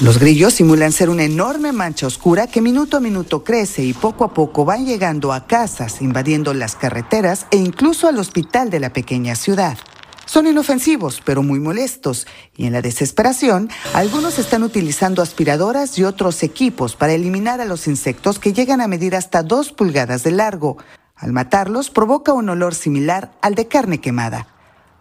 Los 0.00 0.18
grillos 0.18 0.54
simulan 0.54 0.90
ser 0.90 1.08
una 1.08 1.22
enorme 1.22 1.70
mancha 1.70 2.08
oscura 2.08 2.48
que 2.48 2.60
minuto 2.60 2.96
a 2.96 3.00
minuto 3.00 3.44
crece 3.44 3.84
y 3.84 3.92
poco 3.92 4.24
a 4.24 4.34
poco 4.34 4.64
van 4.64 4.84
llegando 4.84 5.32
a 5.32 5.46
casas, 5.46 6.02
invadiendo 6.02 6.52
las 6.52 6.74
carreteras 6.74 7.46
e 7.52 7.56
incluso 7.58 8.08
al 8.08 8.18
hospital 8.18 8.70
de 8.70 8.80
la 8.80 8.92
pequeña 8.92 9.36
ciudad. 9.36 9.78
Son 10.26 10.46
inofensivos, 10.46 11.20
pero 11.24 11.42
muy 11.42 11.60
molestos, 11.60 12.26
y 12.56 12.66
en 12.66 12.72
la 12.72 12.82
desesperación, 12.82 13.68
algunos 13.92 14.38
están 14.38 14.62
utilizando 14.62 15.22
aspiradoras 15.22 15.98
y 15.98 16.04
otros 16.04 16.42
equipos 16.42 16.96
para 16.96 17.12
eliminar 17.12 17.60
a 17.60 17.66
los 17.66 17.86
insectos 17.86 18.38
que 18.38 18.52
llegan 18.52 18.80
a 18.80 18.88
medir 18.88 19.16
hasta 19.16 19.42
dos 19.42 19.72
pulgadas 19.72 20.22
de 20.22 20.32
largo. 20.32 20.78
Al 21.14 21.32
matarlos 21.32 21.90
provoca 21.90 22.32
un 22.32 22.48
olor 22.48 22.74
similar 22.74 23.32
al 23.42 23.54
de 23.54 23.68
carne 23.68 24.00
quemada. 24.00 24.48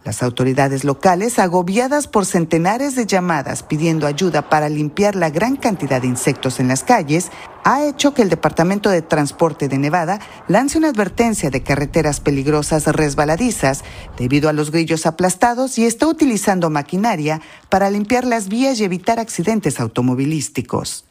Las 0.03 0.21
autoridades 0.21 0.83
locales, 0.83 1.39
agobiadas 1.39 2.07
por 2.07 2.25
centenares 2.25 2.95
de 2.95 3.05
llamadas 3.05 3.63
pidiendo 3.63 4.05
ayuda 4.05 4.49
para 4.49 4.67
limpiar 4.67 5.15
la 5.15 5.29
gran 5.29 5.55
cantidad 5.55 6.01
de 6.01 6.07
insectos 6.07 6.59
en 6.59 6.67
las 6.67 6.83
calles, 6.83 7.31
ha 7.63 7.85
hecho 7.85 8.13
que 8.13 8.21
el 8.21 8.29
Departamento 8.29 8.89
de 8.89 9.01
Transporte 9.01 9.67
de 9.67 9.77
Nevada 9.77 10.19
lance 10.47 10.77
una 10.77 10.89
advertencia 10.89 11.49
de 11.49 11.63
carreteras 11.63 12.19
peligrosas 12.19 12.85
resbaladizas 12.87 13.83
debido 14.17 14.49
a 14.49 14.53
los 14.53 14.71
grillos 14.71 15.05
aplastados 15.05 15.77
y 15.77 15.85
está 15.85 16.07
utilizando 16.07 16.69
maquinaria 16.69 17.41
para 17.69 17.89
limpiar 17.89 18.25
las 18.25 18.49
vías 18.49 18.79
y 18.79 18.83
evitar 18.83 19.19
accidentes 19.19 19.79
automovilísticos. 19.79 21.05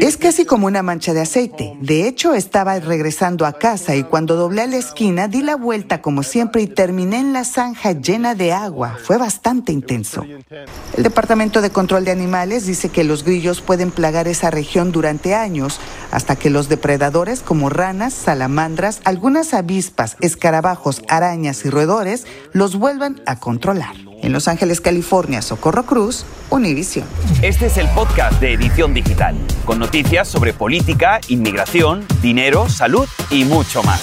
Es 0.00 0.16
casi 0.16 0.44
como 0.44 0.66
una 0.66 0.82
mancha 0.82 1.14
de 1.14 1.20
aceite. 1.20 1.76
De 1.80 2.08
hecho, 2.08 2.34
estaba 2.34 2.78
regresando 2.80 3.46
a 3.46 3.52
casa 3.52 3.94
y 3.94 4.02
cuando 4.02 4.36
doblé 4.36 4.62
a 4.62 4.66
la 4.66 4.76
esquina 4.76 5.28
di 5.28 5.42
la 5.42 5.56
vuelta 5.56 6.02
como 6.02 6.22
siempre 6.22 6.62
y 6.62 6.66
terminé 6.66 7.18
en 7.18 7.32
la 7.32 7.44
zanja 7.44 7.92
llena 7.92 8.34
de 8.34 8.52
agua. 8.52 8.98
Fue 9.02 9.16
bastante 9.16 9.72
intenso. 9.72 10.24
El 10.96 11.02
Departamento 11.02 11.60
de 11.60 11.70
Control 11.70 12.04
de 12.04 12.10
Animales 12.10 12.66
dice 12.66 12.88
que 12.88 13.04
los 13.04 13.24
grillos 13.24 13.60
pueden 13.60 13.90
plagar 13.90 14.28
esa 14.28 14.50
región 14.50 14.92
durante 14.92 15.34
años 15.34 15.80
hasta 16.10 16.36
que 16.36 16.50
los 16.50 16.68
depredadores 16.68 17.40
como 17.40 17.68
ranas, 17.68 18.14
salamandras, 18.14 19.00
algunas 19.04 19.54
avispas, 19.54 20.16
escarabajos, 20.20 21.02
arañas 21.08 21.64
y 21.64 21.70
roedores 21.70 22.26
los 22.52 22.76
vuelvan 22.76 23.20
a 23.26 23.38
controlar. 23.38 23.94
En 24.20 24.32
Los 24.32 24.48
Ángeles, 24.48 24.80
California, 24.80 25.42
Socorro 25.42 25.86
Cruz, 25.86 26.24
Univision. 26.50 27.06
Este 27.40 27.66
es 27.66 27.76
el 27.76 27.88
podcast 27.90 28.40
de 28.40 28.54
Edición 28.54 28.92
Digital, 28.92 29.36
con 29.64 29.78
noticias 29.78 30.26
sobre 30.26 30.52
política, 30.52 31.20
inmigración, 31.28 32.04
dinero, 32.20 32.68
salud 32.68 33.08
y 33.30 33.44
mucho 33.44 33.82
más. 33.84 34.02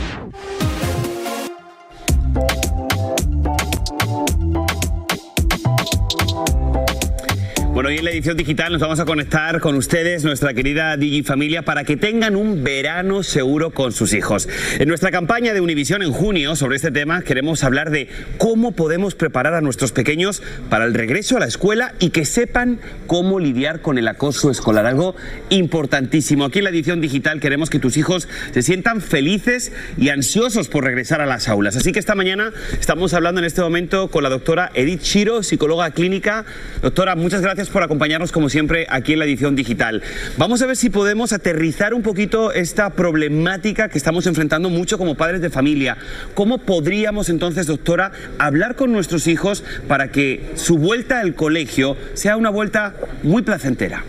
Bueno, 7.81 7.93
hoy 7.93 7.97
en 7.97 8.05
la 8.05 8.11
edición 8.11 8.37
digital 8.37 8.73
nos 8.73 8.79
vamos 8.79 8.99
a 8.99 9.05
conectar 9.05 9.59
con 9.59 9.73
ustedes, 9.73 10.23
nuestra 10.23 10.53
querida 10.53 10.95
Digi 10.97 11.23
Familia, 11.23 11.63
para 11.63 11.83
que 11.83 11.97
tengan 11.97 12.35
un 12.35 12.63
verano 12.63 13.23
seguro 13.23 13.71
con 13.71 13.91
sus 13.91 14.13
hijos. 14.13 14.47
En 14.77 14.87
nuestra 14.87 15.09
campaña 15.09 15.51
de 15.51 15.61
Univisión 15.61 16.03
en 16.03 16.11
junio 16.11 16.55
sobre 16.55 16.75
este 16.75 16.91
tema 16.91 17.23
queremos 17.23 17.63
hablar 17.63 17.89
de 17.89 18.07
cómo 18.37 18.73
podemos 18.73 19.15
preparar 19.15 19.55
a 19.55 19.61
nuestros 19.61 19.93
pequeños 19.93 20.43
para 20.69 20.85
el 20.85 20.93
regreso 20.93 21.37
a 21.37 21.39
la 21.39 21.47
escuela 21.47 21.95
y 21.97 22.11
que 22.11 22.23
sepan 22.23 22.79
cómo 23.07 23.39
lidiar 23.39 23.81
con 23.81 23.97
el 23.97 24.07
acoso 24.07 24.51
escolar, 24.51 24.85
algo 24.85 25.15
importantísimo. 25.49 26.45
Aquí 26.45 26.59
en 26.59 26.65
la 26.65 26.69
edición 26.69 27.01
digital 27.01 27.39
queremos 27.39 27.71
que 27.71 27.79
tus 27.79 27.97
hijos 27.97 28.27
se 28.51 28.61
sientan 28.61 29.01
felices 29.01 29.71
y 29.97 30.09
ansiosos 30.09 30.67
por 30.67 30.83
regresar 30.83 31.19
a 31.19 31.25
las 31.25 31.49
aulas. 31.49 31.75
Así 31.77 31.91
que 31.91 31.97
esta 31.97 32.13
mañana 32.13 32.53
estamos 32.79 33.15
hablando 33.15 33.39
en 33.39 33.45
este 33.45 33.61
momento 33.61 34.09
con 34.09 34.21
la 34.21 34.29
doctora 34.29 34.69
Edith 34.75 35.01
Chiro, 35.01 35.41
psicóloga 35.41 35.89
clínica. 35.89 36.45
Doctora, 36.83 37.15
muchas 37.15 37.41
gracias 37.41 37.70
por 37.71 37.83
acompañarnos 37.83 38.31
como 38.31 38.49
siempre 38.49 38.85
aquí 38.89 39.13
en 39.13 39.19
la 39.19 39.25
edición 39.25 39.55
digital. 39.55 40.01
Vamos 40.37 40.61
a 40.61 40.67
ver 40.67 40.75
si 40.75 40.89
podemos 40.89 41.33
aterrizar 41.33 41.93
un 41.93 42.01
poquito 42.01 42.51
esta 42.51 42.91
problemática 42.91 43.89
que 43.89 43.97
estamos 43.97 44.27
enfrentando 44.27 44.69
mucho 44.69 44.97
como 44.97 45.15
padres 45.15 45.41
de 45.41 45.49
familia. 45.49 45.97
¿Cómo 46.33 46.59
podríamos 46.59 47.29
entonces, 47.29 47.67
doctora, 47.67 48.11
hablar 48.37 48.75
con 48.75 48.91
nuestros 48.91 49.27
hijos 49.27 49.63
para 49.87 50.11
que 50.11 50.51
su 50.55 50.77
vuelta 50.77 51.19
al 51.19 51.35
colegio 51.35 51.97
sea 52.13 52.37
una 52.37 52.49
vuelta 52.49 52.93
muy 53.23 53.41
placentera? 53.41 54.03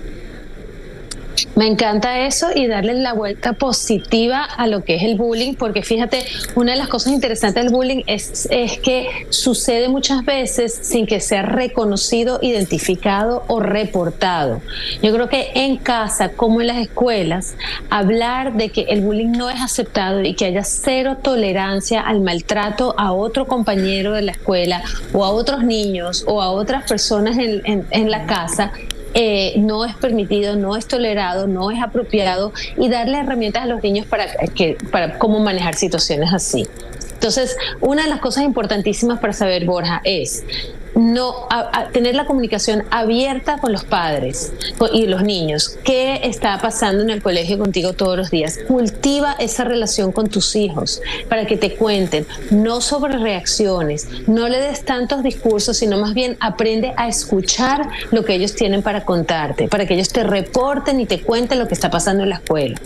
Me 1.54 1.66
encanta 1.66 2.26
eso 2.26 2.48
y 2.54 2.66
darle 2.66 2.94
la 2.94 3.12
vuelta 3.12 3.52
positiva 3.54 4.44
a 4.44 4.66
lo 4.66 4.84
que 4.84 4.96
es 4.96 5.02
el 5.02 5.16
bullying, 5.16 5.54
porque 5.54 5.82
fíjate, 5.82 6.24
una 6.54 6.72
de 6.72 6.78
las 6.78 6.88
cosas 6.88 7.12
interesantes 7.12 7.62
del 7.62 7.72
bullying 7.72 8.02
es, 8.06 8.48
es 8.50 8.78
que 8.78 9.26
sucede 9.30 9.88
muchas 9.88 10.24
veces 10.24 10.74
sin 10.82 11.06
que 11.06 11.20
sea 11.20 11.42
reconocido, 11.42 12.38
identificado 12.42 13.44
o 13.48 13.60
reportado. 13.60 14.60
Yo 15.02 15.12
creo 15.12 15.28
que 15.28 15.50
en 15.54 15.76
casa, 15.76 16.30
como 16.30 16.60
en 16.60 16.68
las 16.68 16.78
escuelas, 16.78 17.54
hablar 17.90 18.54
de 18.54 18.70
que 18.70 18.82
el 18.82 19.02
bullying 19.02 19.32
no 19.32 19.50
es 19.50 19.60
aceptado 19.60 20.22
y 20.22 20.34
que 20.34 20.46
haya 20.46 20.64
cero 20.64 21.18
tolerancia 21.22 22.00
al 22.00 22.20
maltrato 22.20 22.94
a 22.98 23.12
otro 23.12 23.46
compañero 23.46 24.12
de 24.12 24.22
la 24.22 24.32
escuela 24.32 24.82
o 25.12 25.24
a 25.24 25.30
otros 25.30 25.64
niños 25.64 26.24
o 26.26 26.42
a 26.42 26.50
otras 26.50 26.88
personas 26.88 27.38
en, 27.38 27.62
en, 27.64 27.86
en 27.90 28.10
la 28.10 28.26
casa 28.26 28.72
eh, 29.14 29.54
no 29.58 29.84
es 29.84 29.94
permitido, 29.96 30.56
no 30.56 30.76
es 30.76 30.86
tolerado, 30.86 31.46
no 31.46 31.70
es 31.70 31.82
apropiado 31.82 32.52
y 32.76 32.88
darle 32.88 33.18
herramientas 33.18 33.62
a 33.64 33.66
los 33.66 33.82
niños 33.82 34.06
para, 34.06 34.26
que, 34.54 34.76
para 34.90 35.18
cómo 35.18 35.40
manejar 35.40 35.74
situaciones 35.74 36.32
así. 36.32 36.66
Entonces, 37.14 37.56
una 37.80 38.02
de 38.02 38.08
las 38.08 38.20
cosas 38.20 38.44
importantísimas 38.44 39.20
para 39.20 39.32
saber, 39.32 39.64
Borja, 39.64 40.00
es 40.04 40.44
no 40.94 41.48
tener 41.92 42.14
la 42.14 42.26
comunicación 42.26 42.84
abierta 42.90 43.58
con 43.58 43.72
los 43.72 43.84
padres 43.84 44.52
y 44.92 45.06
los 45.06 45.22
niños. 45.22 45.78
¿Qué 45.84 46.20
está 46.24 46.58
pasando 46.60 47.02
en 47.02 47.10
el 47.10 47.22
colegio 47.22 47.58
contigo 47.58 47.92
todos 47.92 48.16
los 48.16 48.30
días? 48.30 48.58
Cultiva 48.68 49.34
esa 49.38 49.64
relación 49.64 50.12
con 50.12 50.28
tus 50.28 50.56
hijos 50.56 51.00
para 51.28 51.46
que 51.46 51.56
te 51.56 51.74
cuenten, 51.74 52.26
no 52.50 52.80
sobre 52.80 53.18
reacciones, 53.18 54.08
no 54.26 54.48
le 54.48 54.58
des 54.58 54.84
tantos 54.84 55.22
discursos, 55.22 55.76
sino 55.76 55.98
más 55.98 56.14
bien 56.14 56.36
aprende 56.40 56.92
a 56.96 57.08
escuchar 57.08 57.88
lo 58.10 58.24
que 58.24 58.34
ellos 58.34 58.54
tienen 58.54 58.82
para 58.82 59.04
contarte, 59.04 59.68
para 59.68 59.86
que 59.86 59.94
ellos 59.94 60.08
te 60.08 60.24
reporten 60.24 61.00
y 61.00 61.06
te 61.06 61.20
cuenten 61.20 61.58
lo 61.58 61.68
que 61.68 61.74
está 61.74 61.90
pasando 61.90 62.22
en 62.22 62.30
la 62.30 62.36
escuela. 62.36 62.80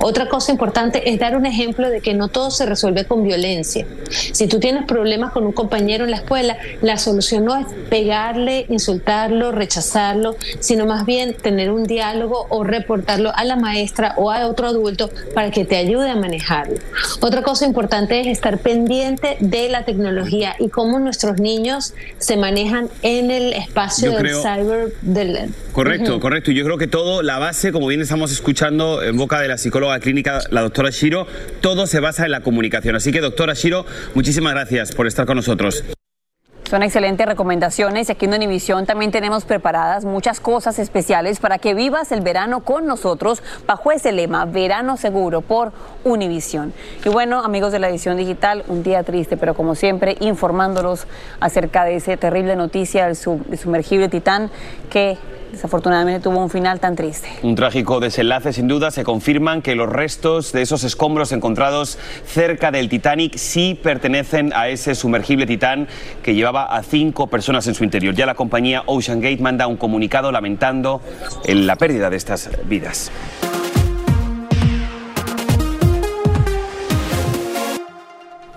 Otra 0.00 0.28
cosa 0.28 0.52
importante 0.52 1.10
es 1.10 1.18
dar 1.18 1.36
un 1.36 1.46
ejemplo 1.46 1.88
de 1.88 2.00
que 2.00 2.14
no 2.14 2.28
todo 2.28 2.50
se 2.50 2.66
resuelve 2.66 3.04
con 3.04 3.22
violencia. 3.22 3.86
Si 4.32 4.46
tú 4.46 4.60
tienes 4.60 4.84
problemas 4.84 5.32
con 5.32 5.46
un 5.46 5.52
compañero 5.52 6.04
en 6.04 6.10
la 6.10 6.18
escuela, 6.18 6.58
la 6.82 6.96
solución 6.96 7.44
no 7.44 7.49
es 7.56 7.66
pegarle, 7.88 8.66
insultarlo, 8.68 9.52
rechazarlo, 9.52 10.36
sino 10.60 10.86
más 10.86 11.06
bien 11.06 11.34
tener 11.34 11.70
un 11.70 11.84
diálogo 11.84 12.46
o 12.48 12.64
reportarlo 12.64 13.32
a 13.34 13.44
la 13.44 13.56
maestra 13.56 14.14
o 14.16 14.30
a 14.30 14.46
otro 14.46 14.66
adulto 14.66 15.10
para 15.34 15.50
que 15.50 15.64
te 15.64 15.76
ayude 15.76 16.10
a 16.10 16.16
manejarlo. 16.16 16.76
Otra 17.20 17.42
cosa 17.42 17.66
importante 17.66 18.20
es 18.20 18.26
estar 18.26 18.58
pendiente 18.58 19.36
de 19.40 19.68
la 19.68 19.84
tecnología 19.84 20.54
y 20.58 20.68
cómo 20.68 20.98
nuestros 20.98 21.38
niños 21.40 21.94
se 22.18 22.36
manejan 22.36 22.88
en 23.02 23.30
el 23.30 23.52
espacio 23.52 24.12
del 24.12 24.34
cyber. 24.34 24.92
Del... 25.02 25.50
Correcto, 25.72 26.20
correcto. 26.20 26.50
Y 26.50 26.54
yo 26.54 26.64
creo 26.64 26.78
que 26.78 26.86
todo, 26.86 27.22
la 27.22 27.38
base, 27.38 27.72
como 27.72 27.86
bien 27.86 28.00
estamos 28.00 28.32
escuchando 28.32 29.02
en 29.02 29.16
boca 29.16 29.40
de 29.40 29.48
la 29.48 29.58
psicóloga 29.58 29.98
clínica, 30.00 30.40
la 30.50 30.62
doctora 30.62 30.90
Shiro, 30.90 31.26
todo 31.60 31.86
se 31.86 32.00
basa 32.00 32.24
en 32.24 32.32
la 32.32 32.40
comunicación. 32.40 32.96
Así 32.96 33.12
que, 33.12 33.20
doctora 33.20 33.54
Shiro, 33.54 33.86
muchísimas 34.14 34.52
gracias 34.52 34.92
por 34.92 35.06
estar 35.06 35.26
con 35.26 35.36
nosotros. 35.36 35.84
Son 36.70 36.84
excelentes 36.84 37.26
recomendaciones 37.26 38.08
y 38.08 38.12
aquí 38.12 38.26
en 38.26 38.34
Univisión 38.34 38.86
también 38.86 39.10
tenemos 39.10 39.44
preparadas 39.44 40.04
muchas 40.04 40.38
cosas 40.38 40.78
especiales 40.78 41.40
para 41.40 41.58
que 41.58 41.74
vivas 41.74 42.12
el 42.12 42.20
verano 42.20 42.60
con 42.60 42.86
nosotros 42.86 43.42
bajo 43.66 43.90
ese 43.90 44.12
lema, 44.12 44.44
verano 44.44 44.96
seguro 44.96 45.40
por 45.40 45.72
Univisión. 46.04 46.72
Y 47.04 47.08
bueno, 47.08 47.42
amigos 47.42 47.72
de 47.72 47.80
la 47.80 47.88
edición 47.88 48.16
digital, 48.16 48.62
un 48.68 48.84
día 48.84 49.02
triste, 49.02 49.36
pero 49.36 49.54
como 49.54 49.74
siempre 49.74 50.16
informándolos 50.20 51.08
acerca 51.40 51.84
de 51.84 51.96
esa 51.96 52.16
terrible 52.16 52.54
noticia 52.54 53.06
del 53.06 53.16
sumergible 53.16 54.08
Titán 54.08 54.48
que 54.90 55.18
desafortunadamente 55.50 56.20
tuvo 56.20 56.38
un 56.42 56.50
final 56.50 56.80
tan 56.80 56.96
triste. 56.96 57.28
Un 57.42 57.54
trágico 57.54 58.00
desenlace, 58.00 58.52
sin 58.52 58.68
duda. 58.68 58.90
Se 58.90 59.04
confirman 59.04 59.62
que 59.62 59.74
los 59.74 59.88
restos 59.88 60.52
de 60.52 60.62
esos 60.62 60.84
escombros 60.84 61.32
encontrados 61.32 61.98
cerca 62.26 62.70
del 62.70 62.88
Titanic 62.88 63.36
sí 63.36 63.78
pertenecen 63.80 64.52
a 64.54 64.68
ese 64.68 64.94
sumergible 64.94 65.46
Titán 65.46 65.88
que 66.22 66.34
llevaba 66.34 66.64
a 66.64 66.82
cinco 66.82 67.26
personas 67.26 67.66
en 67.66 67.74
su 67.74 67.84
interior. 67.84 68.14
Ya 68.14 68.26
la 68.26 68.34
compañía 68.34 68.82
Ocean 68.86 69.20
Gate 69.20 69.42
manda 69.42 69.66
un 69.66 69.76
comunicado 69.76 70.32
lamentando 70.32 71.00
la 71.46 71.76
pérdida 71.76 72.10
de 72.10 72.16
estas 72.16 72.50
vidas. 72.66 73.10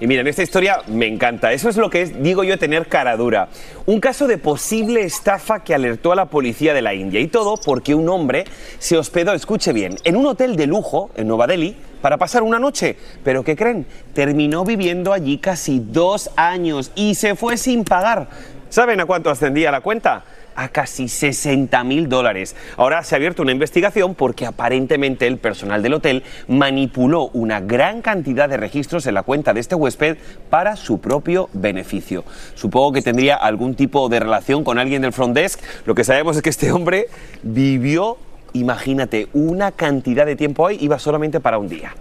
Y 0.03 0.07
miren, 0.07 0.27
esta 0.27 0.43
historia 0.43 0.81
me 0.87 1.07
encanta. 1.07 1.53
Eso 1.53 1.69
es 1.69 1.77
lo 1.77 1.89
que 1.89 2.01
es, 2.01 2.21
digo 2.21 2.43
yo, 2.43 2.59
tener 2.59 2.87
cara 2.87 3.15
dura. 3.15 3.47
Un 3.85 4.01
caso 4.01 4.27
de 4.27 4.37
posible 4.37 5.01
estafa 5.03 5.63
que 5.63 5.73
alertó 5.73 6.11
a 6.11 6.15
la 6.17 6.25
policía 6.25 6.73
de 6.73 6.81
la 6.81 6.93
India. 6.93 7.21
Y 7.21 7.27
todo 7.27 7.55
porque 7.55 7.95
un 7.95 8.09
hombre 8.09 8.43
se 8.79 8.97
hospedó, 8.97 9.31
escuche 9.31 9.71
bien, 9.71 9.95
en 10.03 10.17
un 10.17 10.25
hotel 10.25 10.57
de 10.57 10.67
lujo 10.67 11.09
en 11.15 11.29
Nueva 11.29 11.47
Delhi 11.47 11.77
para 12.01 12.17
pasar 12.17 12.43
una 12.43 12.59
noche. 12.59 12.97
Pero 13.23 13.45
¿qué 13.45 13.55
creen? 13.55 13.85
Terminó 14.13 14.65
viviendo 14.65 15.13
allí 15.13 15.37
casi 15.37 15.79
dos 15.79 16.31
años 16.35 16.91
y 16.95 17.15
se 17.15 17.35
fue 17.35 17.55
sin 17.55 17.85
pagar. 17.85 18.27
¿Saben 18.67 18.99
a 18.99 19.05
cuánto 19.05 19.29
ascendía 19.29 19.71
la 19.71 19.79
cuenta? 19.79 20.25
A 20.55 20.69
casi 20.69 21.07
60 21.07 21.83
mil 21.83 22.09
dólares. 22.09 22.55
Ahora 22.77 23.03
se 23.03 23.15
ha 23.15 23.17
abierto 23.17 23.41
una 23.41 23.51
investigación 23.51 24.15
porque 24.15 24.45
aparentemente 24.45 25.27
el 25.27 25.37
personal 25.37 25.81
del 25.81 25.93
hotel 25.95 26.23
manipuló 26.47 27.29
una 27.33 27.59
gran 27.59 28.01
cantidad 28.01 28.49
de 28.49 28.57
registros 28.57 29.05
en 29.07 29.15
la 29.15 29.23
cuenta 29.23 29.53
de 29.53 29.59
este 29.59 29.75
huésped 29.75 30.17
para 30.49 30.75
su 30.75 30.99
propio 30.99 31.49
beneficio. 31.53 32.23
Supongo 32.55 32.93
que 32.93 33.01
tendría 33.01 33.35
algún 33.35 33.75
tipo 33.75 34.09
de 34.09 34.19
relación 34.19 34.63
con 34.63 34.79
alguien 34.79 35.01
del 35.01 35.13
front 35.13 35.35
desk. 35.35 35.59
Lo 35.85 35.95
que 35.95 36.03
sabemos 36.03 36.37
es 36.37 36.41
que 36.41 36.49
este 36.49 36.71
hombre 36.71 37.07
vivió, 37.41 38.17
imagínate, 38.53 39.27
una 39.33 39.71
cantidad 39.71 40.25
de 40.25 40.35
tiempo 40.35 40.63
hoy, 40.63 40.77
iba 40.79 40.99
solamente 40.99 41.39
para 41.39 41.57
un 41.57 41.67
día. 41.67 41.95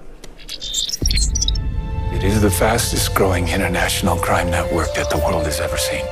It 2.15 2.25
is 2.25 2.41
the 2.41 2.51
fastest 2.51 3.15
growing 3.15 3.49
international 3.49 4.17
crime 4.17 4.51
network 4.51 4.95
that 4.95 5.11
the 5.11 5.17
world 5.17 5.45
has 5.47 5.61
ever 5.61 5.77
seen. 5.77 6.05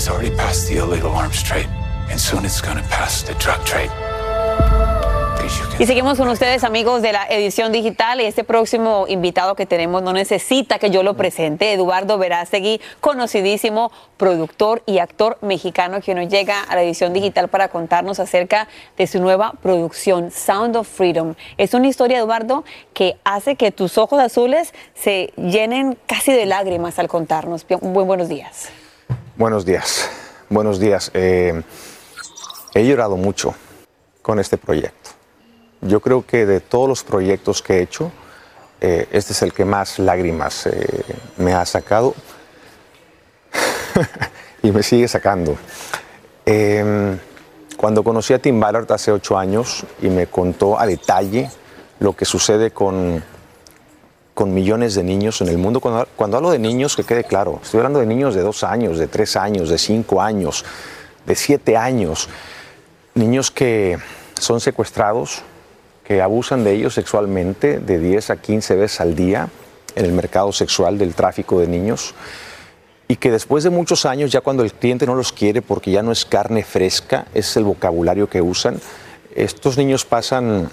Has 0.00 0.08
already 0.08 0.34
passed 0.34 0.66
the 0.66 0.78
illegal 0.78 1.12
arms 1.12 1.42
trade, 1.42 1.68
and 2.08 2.18
soon 2.18 2.46
it's 2.46 2.62
going 2.62 2.78
to 2.78 2.88
pass 2.88 3.22
the 3.22 3.34
drug 3.34 3.62
trade. 3.66 3.90
Y 5.78 5.84
seguimos 5.84 6.16
con 6.16 6.26
ustedes, 6.28 6.64
amigos 6.64 7.02
de 7.02 7.12
la 7.12 7.26
edición 7.28 7.70
digital. 7.70 8.18
Y 8.18 8.24
este 8.24 8.42
próximo 8.42 9.04
invitado 9.08 9.56
que 9.56 9.66
tenemos 9.66 10.02
no 10.02 10.14
necesita 10.14 10.78
que 10.78 10.88
yo 10.88 11.02
lo 11.02 11.18
presente. 11.18 11.74
Eduardo 11.74 12.16
Verástegui, 12.16 12.80
conocidísimo 13.02 13.92
productor 14.16 14.82
y 14.86 15.00
actor 15.00 15.36
mexicano 15.42 16.00
que 16.00 16.14
nos 16.14 16.28
llega 16.28 16.62
a 16.62 16.76
la 16.76 16.82
edición 16.82 17.12
digital 17.12 17.48
para 17.48 17.68
contarnos 17.68 18.20
acerca 18.20 18.68
de 18.96 19.06
su 19.06 19.20
nueva 19.20 19.52
producción, 19.60 20.30
Sound 20.30 20.76
of 20.76 20.88
Freedom. 20.88 21.34
Es 21.58 21.74
una 21.74 21.88
historia, 21.88 22.20
Eduardo, 22.20 22.64
que 22.94 23.18
hace 23.24 23.54
que 23.54 23.70
tus 23.70 23.98
ojos 23.98 24.18
azules 24.18 24.72
se 24.94 25.34
llenen 25.36 25.98
casi 26.06 26.32
de 26.32 26.46
lágrimas 26.46 26.98
al 26.98 27.08
contarnos. 27.08 27.66
Muy 27.82 28.04
buenos 28.04 28.30
días. 28.30 28.70
Buenos 29.40 29.64
días, 29.64 30.10
buenos 30.50 30.78
días. 30.78 31.10
Eh, 31.14 31.62
he 32.74 32.86
llorado 32.86 33.16
mucho 33.16 33.54
con 34.20 34.38
este 34.38 34.58
proyecto. 34.58 35.12
Yo 35.80 36.00
creo 36.00 36.26
que 36.26 36.44
de 36.44 36.60
todos 36.60 36.86
los 36.86 37.02
proyectos 37.02 37.62
que 37.62 37.78
he 37.78 37.80
hecho, 37.80 38.12
eh, 38.82 39.08
este 39.10 39.32
es 39.32 39.40
el 39.40 39.54
que 39.54 39.64
más 39.64 39.98
lágrimas 39.98 40.66
eh, 40.66 41.04
me 41.38 41.54
ha 41.54 41.64
sacado 41.64 42.14
y 44.62 44.72
me 44.72 44.82
sigue 44.82 45.08
sacando. 45.08 45.56
Em, 46.44 47.18
cuando 47.78 48.04
conocí 48.04 48.34
a 48.34 48.42
Tim 48.42 48.60
Ballard 48.60 48.92
hace 48.92 49.10
ocho 49.10 49.38
años 49.38 49.86
y 50.02 50.10
me 50.10 50.26
contó 50.26 50.78
a 50.78 50.84
detalle 50.84 51.50
lo 51.98 52.14
que 52.14 52.26
sucede 52.26 52.72
con, 52.72 53.24
con 54.40 54.54
millones 54.54 54.94
de 54.94 55.02
niños 55.02 55.42
en 55.42 55.48
el 55.48 55.58
mundo, 55.58 55.80
cuando, 55.80 56.36
hablo 56.38 56.50
de 56.50 56.58
niños, 56.58 56.96
que 56.96 57.04
quede 57.04 57.24
claro, 57.24 57.60
estoy 57.62 57.76
hablando 57.76 58.00
de 58.00 58.06
niños 58.06 58.34
de 58.34 58.40
dos 58.40 58.64
años, 58.64 58.96
de 58.96 59.06
tres 59.06 59.36
años, 59.36 59.68
de 59.68 59.76
cinco 59.76 60.22
años, 60.22 60.64
de 61.26 61.34
siete 61.34 61.76
años, 61.76 62.26
niños 63.14 63.50
que 63.50 63.98
son 64.38 64.62
secuestrados, 64.62 65.42
que 66.04 66.22
abusan 66.22 66.64
de 66.64 66.72
ellos 66.72 66.94
sexualmente 66.94 67.80
de 67.80 67.98
10 67.98 68.30
a 68.30 68.36
15 68.40 68.76
veces 68.76 69.02
al 69.02 69.14
día 69.14 69.50
en 69.94 70.06
el 70.06 70.12
mercado 70.12 70.52
sexual 70.52 70.96
del 70.96 71.12
tráfico 71.14 71.60
de 71.60 71.66
niños 71.66 72.14
y 73.08 73.16
que 73.16 73.30
después 73.30 73.62
de 73.62 73.68
muchos 73.68 74.06
años, 74.06 74.32
ya 74.32 74.40
cuando 74.40 74.62
el 74.62 74.72
cliente 74.72 75.04
no 75.04 75.16
los 75.16 75.32
quiere 75.32 75.60
porque 75.60 75.90
ya 75.90 76.02
no 76.02 76.12
es 76.12 76.24
carne 76.24 76.64
fresca, 76.64 77.26
es 77.34 77.58
el 77.58 77.64
vocabulario 77.64 78.26
que 78.30 78.40
usan, 78.40 78.80
estos 79.34 79.76
niños 79.76 80.06
pasan 80.06 80.70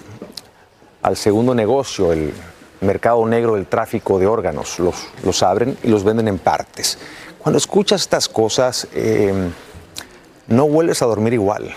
al 1.02 1.18
segundo 1.18 1.54
negocio, 1.54 2.14
el 2.14 2.32
mercado 2.80 3.26
negro 3.26 3.54
del 3.54 3.66
tráfico 3.66 4.18
de 4.18 4.26
órganos, 4.26 4.78
los, 4.78 5.08
los 5.24 5.42
abren 5.42 5.76
y 5.82 5.88
los 5.88 6.04
venden 6.04 6.28
en 6.28 6.38
partes. 6.38 6.98
Cuando 7.38 7.58
escuchas 7.58 8.02
estas 8.02 8.28
cosas, 8.28 8.88
eh, 8.94 9.50
no 10.46 10.68
vuelves 10.68 11.02
a 11.02 11.06
dormir 11.06 11.32
igual. 11.32 11.74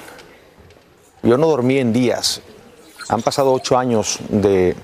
Yo 1.23 1.37
no 1.37 1.47
dormí 1.47 1.77
en 1.77 1.93
días, 1.93 2.41
han 3.09 3.21
pasado 3.21 3.53
ocho 3.53 3.77
años 3.77 4.19
de, 4.29 4.75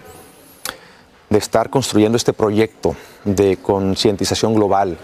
de 1.30 1.38
estar 1.38 1.70
construyendo 1.70 2.16
este 2.16 2.34
proyecto 2.34 2.96
de 3.24 3.58
concientización 3.58 4.54
global 4.54 4.98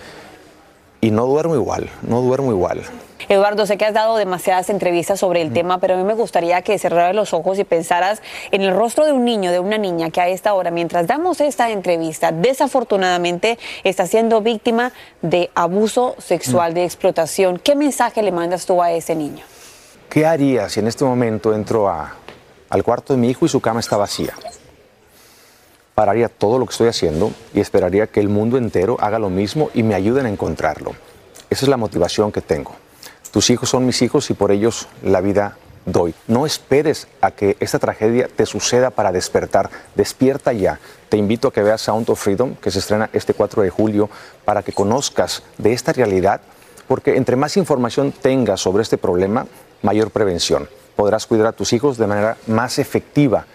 y 1.01 1.11
no 1.11 1.25
duermo 1.25 1.55
igual, 1.55 1.89
no 2.01 2.21
duermo 2.21 2.51
igual. 2.51 2.83
Eduardo, 3.29 3.65
sé 3.65 3.77
que 3.77 3.85
has 3.85 3.93
dado 3.93 4.17
demasiadas 4.17 4.69
entrevistas 4.69 5.19
sobre 5.19 5.41
el 5.41 5.53
tema, 5.53 5.79
pero 5.79 5.95
a 5.95 5.97
mí 5.97 6.03
me 6.03 6.13
gustaría 6.13 6.61
que 6.61 6.77
cerraras 6.77 7.15
los 7.15 7.33
ojos 7.33 7.59
y 7.59 7.63
pensaras 7.63 8.21
en 8.51 8.61
el 8.61 8.73
rostro 8.75 9.05
de 9.05 9.11
un 9.11 9.25
niño, 9.25 9.51
de 9.51 9.59
una 9.59 9.77
niña 9.77 10.09
que 10.09 10.21
a 10.21 10.27
esta 10.27 10.53
hora, 10.53 10.71
mientras 10.71 11.07
damos 11.07 11.41
esta 11.41 11.69
entrevista, 11.69 12.31
desafortunadamente 12.31 13.57
está 13.83 14.07
siendo 14.07 14.41
víctima 14.41 14.91
de 15.21 15.49
abuso 15.55 16.15
sexual, 16.19 16.73
de 16.73 16.83
explotación. 16.83 17.59
¿Qué 17.59 17.75
mensaje 17.75 18.21
le 18.21 18.31
mandas 18.31 18.65
tú 18.65 18.81
a 18.81 18.91
ese 18.91 19.15
niño? 19.15 19.43
¿Qué 20.09 20.25
haría 20.25 20.69
si 20.69 20.79
en 20.79 20.87
este 20.87 21.05
momento 21.05 21.53
entro 21.55 21.89
a, 21.89 22.13
al 22.73 22.83
cuarto 22.83 23.13
de 23.13 23.19
mi 23.19 23.29
hijo 23.29 23.45
y 23.45 23.49
su 23.49 23.61
cama 23.61 23.81
está 23.81 23.97
vacía. 23.97 24.33
Pararía 25.93 26.27
todo 26.27 26.57
lo 26.57 26.65
que 26.65 26.71
estoy 26.71 26.87
haciendo 26.87 27.31
y 27.53 27.59
esperaría 27.59 28.07
que 28.07 28.19
el 28.19 28.29
mundo 28.29 28.57
entero 28.57 28.97
haga 28.99 29.19
lo 29.19 29.29
mismo 29.29 29.69
y 29.75 29.83
me 29.83 29.93
ayuden 29.93 30.25
a 30.25 30.29
encontrarlo. 30.29 30.93
Esa 31.51 31.65
es 31.65 31.69
la 31.69 31.77
motivación 31.77 32.31
que 32.31 32.41
tengo. 32.41 32.75
Tus 33.33 33.49
hijos 33.49 33.67
son 33.67 33.85
mis 33.85 34.01
hijos 34.01 34.29
y 34.29 34.33
por 34.33 34.53
ellos 34.53 34.87
la 35.03 35.19
vida 35.19 35.57
doy. 35.85 36.15
No 36.29 36.45
esperes 36.45 37.09
a 37.19 37.31
que 37.31 37.57
esta 37.59 37.79
tragedia 37.79 38.29
te 38.33 38.45
suceda 38.45 38.91
para 38.91 39.11
despertar. 39.11 39.69
Despierta 39.95 40.53
ya. 40.53 40.79
Te 41.09 41.17
invito 41.17 41.49
a 41.49 41.51
que 41.51 41.63
veas 41.63 41.81
Sound 41.81 42.09
of 42.09 42.23
Freedom, 42.23 42.55
que 42.55 42.71
se 42.71 42.79
estrena 42.79 43.09
este 43.11 43.33
4 43.33 43.63
de 43.63 43.69
julio, 43.69 44.09
para 44.45 44.63
que 44.63 44.71
conozcas 44.71 45.43
de 45.57 45.73
esta 45.73 45.91
realidad, 45.91 46.39
porque 46.87 47.17
entre 47.17 47.35
más 47.35 47.57
información 47.57 48.13
tengas 48.13 48.61
sobre 48.61 48.83
este 48.83 48.97
problema, 48.97 49.47
mayor 49.81 50.11
prevención 50.11 50.69
podrás 50.95 51.25
cuidar 51.25 51.47
a 51.47 51.51
tus 51.51 51.73
hijos 51.73 51.97
de 51.97 52.07
manera 52.07 52.37
más 52.47 52.79
efectiva. 52.79 53.45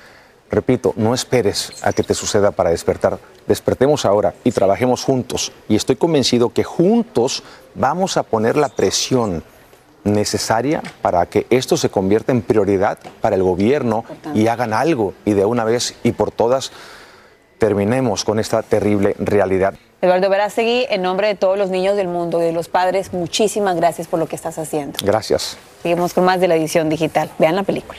Repito, 0.50 0.94
no 0.96 1.14
esperes 1.14 1.72
a 1.82 1.92
que 1.92 2.02
te 2.02 2.14
suceda 2.14 2.50
para 2.52 2.70
despertar. 2.70 3.18
Despertemos 3.46 4.04
ahora 4.04 4.34
y 4.44 4.50
trabajemos 4.50 5.04
juntos. 5.04 5.52
Y 5.68 5.76
estoy 5.76 5.96
convencido 5.96 6.52
que 6.52 6.64
juntos 6.64 7.42
vamos 7.74 8.16
a 8.16 8.22
poner 8.22 8.56
la 8.56 8.68
presión 8.68 9.42
necesaria 10.04 10.82
para 11.02 11.26
que 11.26 11.46
esto 11.50 11.76
se 11.76 11.90
convierta 11.90 12.32
en 12.32 12.42
prioridad 12.42 12.98
para 13.20 13.36
el 13.36 13.42
gobierno 13.42 14.04
y 14.34 14.48
hagan 14.48 14.72
algo 14.72 15.14
y 15.24 15.32
de 15.32 15.44
una 15.44 15.64
vez 15.64 15.94
y 16.02 16.12
por 16.12 16.30
todas 16.30 16.72
terminemos 17.58 18.24
con 18.24 18.38
esta 18.38 18.62
terrible 18.62 19.14
realidad. 19.18 19.74
Eduardo 20.00 20.30
Verástegui, 20.30 20.86
en 20.90 21.02
nombre 21.02 21.26
de 21.26 21.34
todos 21.34 21.58
los 21.58 21.70
niños 21.70 21.96
del 21.96 22.06
mundo 22.06 22.40
y 22.40 22.44
de 22.44 22.52
los 22.52 22.68
padres, 22.68 23.12
muchísimas 23.12 23.74
gracias 23.74 24.06
por 24.06 24.20
lo 24.20 24.26
que 24.26 24.36
estás 24.36 24.56
haciendo. 24.58 24.96
Gracias. 25.02 25.58
Seguimos 25.82 26.14
con 26.14 26.24
más 26.24 26.40
de 26.40 26.46
la 26.46 26.54
edición 26.54 26.88
digital. 26.88 27.30
Vean 27.38 27.56
la 27.56 27.64
película. 27.64 27.98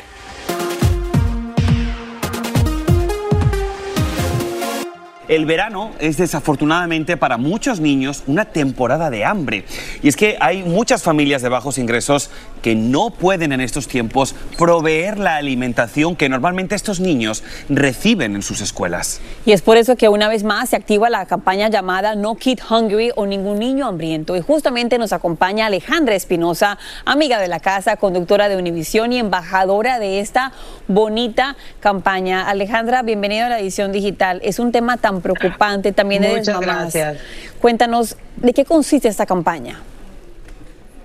El 5.29 5.45
verano 5.45 5.91
es 5.99 6.17
desafortunadamente 6.17 7.15
para 7.15 7.37
muchos 7.37 7.79
niños 7.79 8.23
una 8.25 8.45
temporada 8.45 9.11
de 9.11 9.23
hambre. 9.23 9.63
Y 10.01 10.07
es 10.07 10.15
que 10.15 10.37
hay 10.41 10.63
muchas 10.63 11.03
familias 11.03 11.43
de 11.43 11.49
bajos 11.49 11.77
ingresos 11.77 12.31
que 12.61 12.75
no 12.75 13.09
pueden 13.09 13.51
en 13.51 13.61
estos 13.61 13.87
tiempos 13.87 14.35
proveer 14.57 15.19
la 15.19 15.35
alimentación 15.37 16.15
que 16.15 16.29
normalmente 16.29 16.75
estos 16.75 16.99
niños 16.99 17.43
reciben 17.69 18.35
en 18.35 18.41
sus 18.41 18.61
escuelas. 18.61 19.21
Y 19.45 19.51
es 19.51 19.61
por 19.61 19.77
eso 19.77 19.95
que 19.95 20.09
una 20.09 20.27
vez 20.27 20.43
más 20.43 20.69
se 20.69 20.75
activa 20.75 21.09
la 21.09 21.25
campaña 21.25 21.69
llamada 21.69 22.15
No 22.15 22.35
Kid 22.35 22.59
Hungry 22.69 23.11
o 23.15 23.25
Ningún 23.25 23.59
Niño 23.59 23.87
Hambriento. 23.87 24.35
Y 24.35 24.41
justamente 24.41 24.97
nos 24.97 25.13
acompaña 25.13 25.67
Alejandra 25.67 26.15
Espinosa, 26.15 26.77
amiga 27.05 27.39
de 27.39 27.47
la 27.47 27.59
casa, 27.59 27.97
conductora 27.97 28.49
de 28.49 28.57
Univisión 28.57 29.13
y 29.13 29.19
embajadora 29.19 29.99
de 29.99 30.19
esta 30.19 30.51
bonita 30.87 31.55
campaña. 31.79 32.47
Alejandra, 32.47 33.01
bienvenida 33.01 33.47
a 33.47 33.49
la 33.49 33.59
edición 33.59 33.91
digital. 33.91 34.41
Es 34.43 34.59
un 34.59 34.71
tema 34.71 34.97
tan 34.97 35.21
preocupante, 35.21 35.91
también 35.91 36.23
eres 36.23 36.47
Muchas 36.47 36.59
gracias. 36.61 37.17
Cuéntanos, 37.59 38.17
¿de 38.37 38.53
qué 38.53 38.65
consiste 38.65 39.07
esta 39.07 39.25
campaña? 39.25 39.79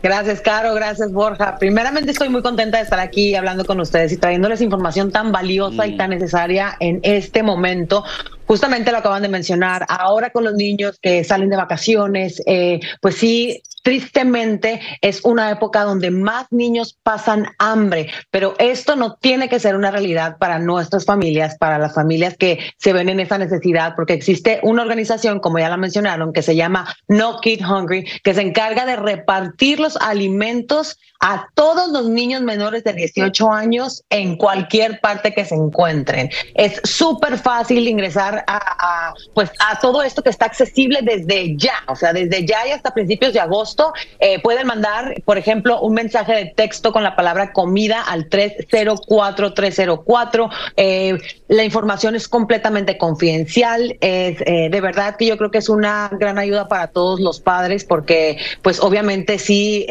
Gracias, 0.04 0.42
Caro. 0.42 0.74
Gracias, 0.74 1.10
Borja. 1.12 1.56
Primeramente, 1.58 2.10
estoy 2.10 2.28
muy 2.28 2.42
contenta 2.42 2.76
de 2.76 2.84
estar 2.84 3.00
aquí 3.00 3.34
hablando 3.34 3.64
con 3.64 3.80
ustedes 3.80 4.12
y 4.12 4.18
trayéndoles 4.18 4.60
información 4.60 5.10
tan 5.10 5.32
valiosa 5.32 5.86
y 5.86 5.96
tan 5.96 6.10
necesaria 6.10 6.76
en 6.78 7.00
este 7.02 7.42
momento. 7.42 8.04
Justamente 8.44 8.92
lo 8.92 8.98
acaban 8.98 9.22
de 9.22 9.30
mencionar. 9.30 9.86
Ahora 9.88 10.28
con 10.28 10.44
los 10.44 10.52
niños 10.56 10.98
que 11.00 11.24
salen 11.24 11.48
de 11.48 11.56
vacaciones, 11.56 12.42
eh, 12.44 12.80
pues 13.00 13.14
sí, 13.14 13.62
tristemente 13.84 14.80
es 15.02 15.24
una 15.24 15.50
época 15.50 15.84
donde 15.84 16.10
más 16.10 16.46
niños 16.50 16.98
pasan 17.02 17.48
hambre, 17.58 18.10
pero 18.30 18.54
esto 18.58 18.96
no 18.96 19.16
tiene 19.16 19.50
que 19.50 19.60
ser 19.60 19.76
una 19.76 19.90
realidad 19.90 20.38
para 20.38 20.58
nuestras 20.58 21.04
familias, 21.04 21.56
para 21.58 21.78
las 21.78 21.94
familias 21.94 22.36
que 22.36 22.58
se 22.78 22.94
ven 22.94 23.10
en 23.10 23.20
esa 23.20 23.36
necesidad, 23.36 23.92
porque 23.94 24.14
existe 24.14 24.58
una 24.62 24.82
organización, 24.82 25.38
como 25.38 25.58
ya 25.58 25.68
la 25.68 25.76
mencionaron, 25.76 26.32
que 26.32 26.42
se 26.42 26.56
llama 26.56 26.96
No 27.08 27.40
Kid 27.40 27.60
Hungry, 27.60 28.06
que 28.22 28.32
se 28.32 28.40
encarga 28.40 28.86
de 28.86 28.96
repartir 28.96 29.78
los 29.78 29.98
alimentos 29.98 30.98
a 31.20 31.48
todos 31.54 31.90
los 31.90 32.08
niños 32.08 32.42
menores 32.42 32.84
de 32.84 32.92
18 32.92 33.50
años 33.50 34.04
en 34.10 34.36
cualquier 34.36 35.00
parte 35.00 35.32
que 35.32 35.44
se 35.46 35.54
encuentren. 35.54 36.30
Es 36.54 36.80
súper 36.84 37.38
fácil 37.38 37.88
ingresar 37.88 38.44
a, 38.46 39.14
pues, 39.32 39.50
a 39.58 39.78
todo 39.78 40.02
esto 40.02 40.22
que 40.22 40.28
está 40.28 40.44
accesible 40.44 41.00
desde 41.02 41.56
ya, 41.56 41.82
o 41.88 41.96
sea, 41.96 42.12
desde 42.12 42.44
ya 42.44 42.66
y 42.66 42.72
hasta 42.72 42.92
principios 42.92 43.32
de 43.32 43.40
agosto. 43.40 43.73
Eh, 44.20 44.40
pueden 44.40 44.66
mandar, 44.66 45.22
por 45.24 45.38
ejemplo, 45.38 45.80
un 45.80 45.94
mensaje 45.94 46.34
de 46.34 46.44
texto 46.46 46.92
con 46.92 47.02
la 47.02 47.16
palabra 47.16 47.52
comida 47.52 48.02
al 48.02 48.28
304-304. 48.28 50.50
Eh, 50.76 51.18
la 51.48 51.64
información 51.64 52.14
es 52.14 52.28
completamente 52.28 52.98
confidencial. 52.98 53.96
Es, 54.00 54.40
eh, 54.46 54.68
de 54.70 54.80
verdad 54.80 55.16
que 55.16 55.26
yo 55.26 55.36
creo 55.36 55.50
que 55.50 55.58
es 55.58 55.68
una 55.68 56.10
gran 56.12 56.38
ayuda 56.38 56.68
para 56.68 56.86
todos 56.88 57.20
los 57.20 57.40
padres 57.40 57.84
porque, 57.84 58.38
pues, 58.62 58.80
obviamente 58.80 59.38
sí, 59.38 59.86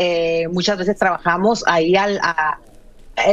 muchas 0.52 0.78
veces 0.78 0.98
trabajamos 0.98 1.64
ahí 1.68 1.96
al, 1.96 2.18
eh, 2.18 2.20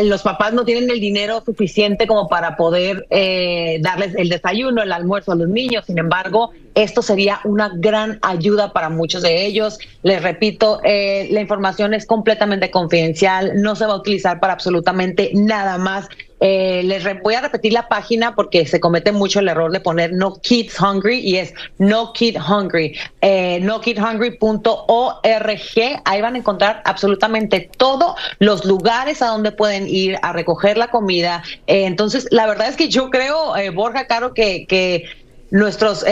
los 0.05 0.23
papás 0.23 0.53
no 0.53 0.65
tienen 0.65 0.91
el 0.91 1.01
dinero 1.01 1.43
suficiente 1.45 2.07
como 2.07 2.29
para 2.29 2.57
poder 2.57 3.07
eh, 3.11 3.79
darles 3.81 4.15
el 4.15 4.29
desayuno, 4.29 4.83
el 4.83 4.93
almuerzo 4.93 5.33
a 5.33 5.35
los 5.35 5.49
niños. 5.49 5.87
Sin 5.87 5.99
embargo, 5.99 6.51
esto 6.75 7.03
sería 7.03 7.41
una 7.45 7.71
gran 7.75 8.19
ayuda 8.23 8.73
para 8.73 8.91
muchos 8.91 9.23
de 9.23 9.47
ellos. 9.47 9.79
Les 10.03 10.23
repito, 10.23 10.81
eh, 10.85 11.29
la 11.31 11.41
información 11.41 11.95
es 11.95 12.07
completamente 12.07 12.71
confidencial, 12.71 13.53
no 13.61 13.75
se 13.75 13.87
va 13.87 13.95
a 13.95 13.97
utilizar 13.97 14.39
para 14.39 14.53
absolutamente 14.53 15.31
nada 15.35 15.79
más 15.79 16.09
eh, 16.41 16.83
les 16.85 17.05
voy 17.23 17.35
a 17.35 17.43
repetir 17.43 17.73
la 17.73 17.89
página 17.89 18.35
porque 18.35 18.67
se 18.67 18.81
comete 18.81 19.13
mucho 19.13 19.41
el 19.41 19.49
error 19.49 19.71
de 19.71 19.81
poner 19.81 20.13
No 20.13 20.35
Kids 20.41 20.81
Hungry 20.81 21.19
y 21.19 21.37
es 21.37 21.53
No 21.79 22.13
Kid 22.13 22.37
Hungry, 22.39 22.97
eh, 23.21 23.61
nokidhungry.org. 23.61 26.01
Ahí 26.05 26.21
van 26.21 26.35
a 26.35 26.39
encontrar 26.39 26.83
absolutamente 26.85 27.71
todos 27.77 28.15
los 28.39 28.65
lugares 28.65 29.23
a 29.23 29.27
donde 29.27 29.53
pueden 29.53 29.87
ir 29.87 30.19
a 30.23 30.33
recoger 30.33 30.79
la 30.79 30.89
comida. 30.89 31.43
Eh, 31.67 31.85
entonces, 31.85 32.27
la 32.31 32.47
verdad 32.47 32.69
es 32.69 32.77
que 32.77 32.89
yo 32.89 33.11
creo, 33.11 33.57
eh, 33.57 33.71
Borja 33.71 34.07
Caro, 34.07 34.33
que, 34.33 34.67
que 34.67 35.05
nuestros, 35.51 36.05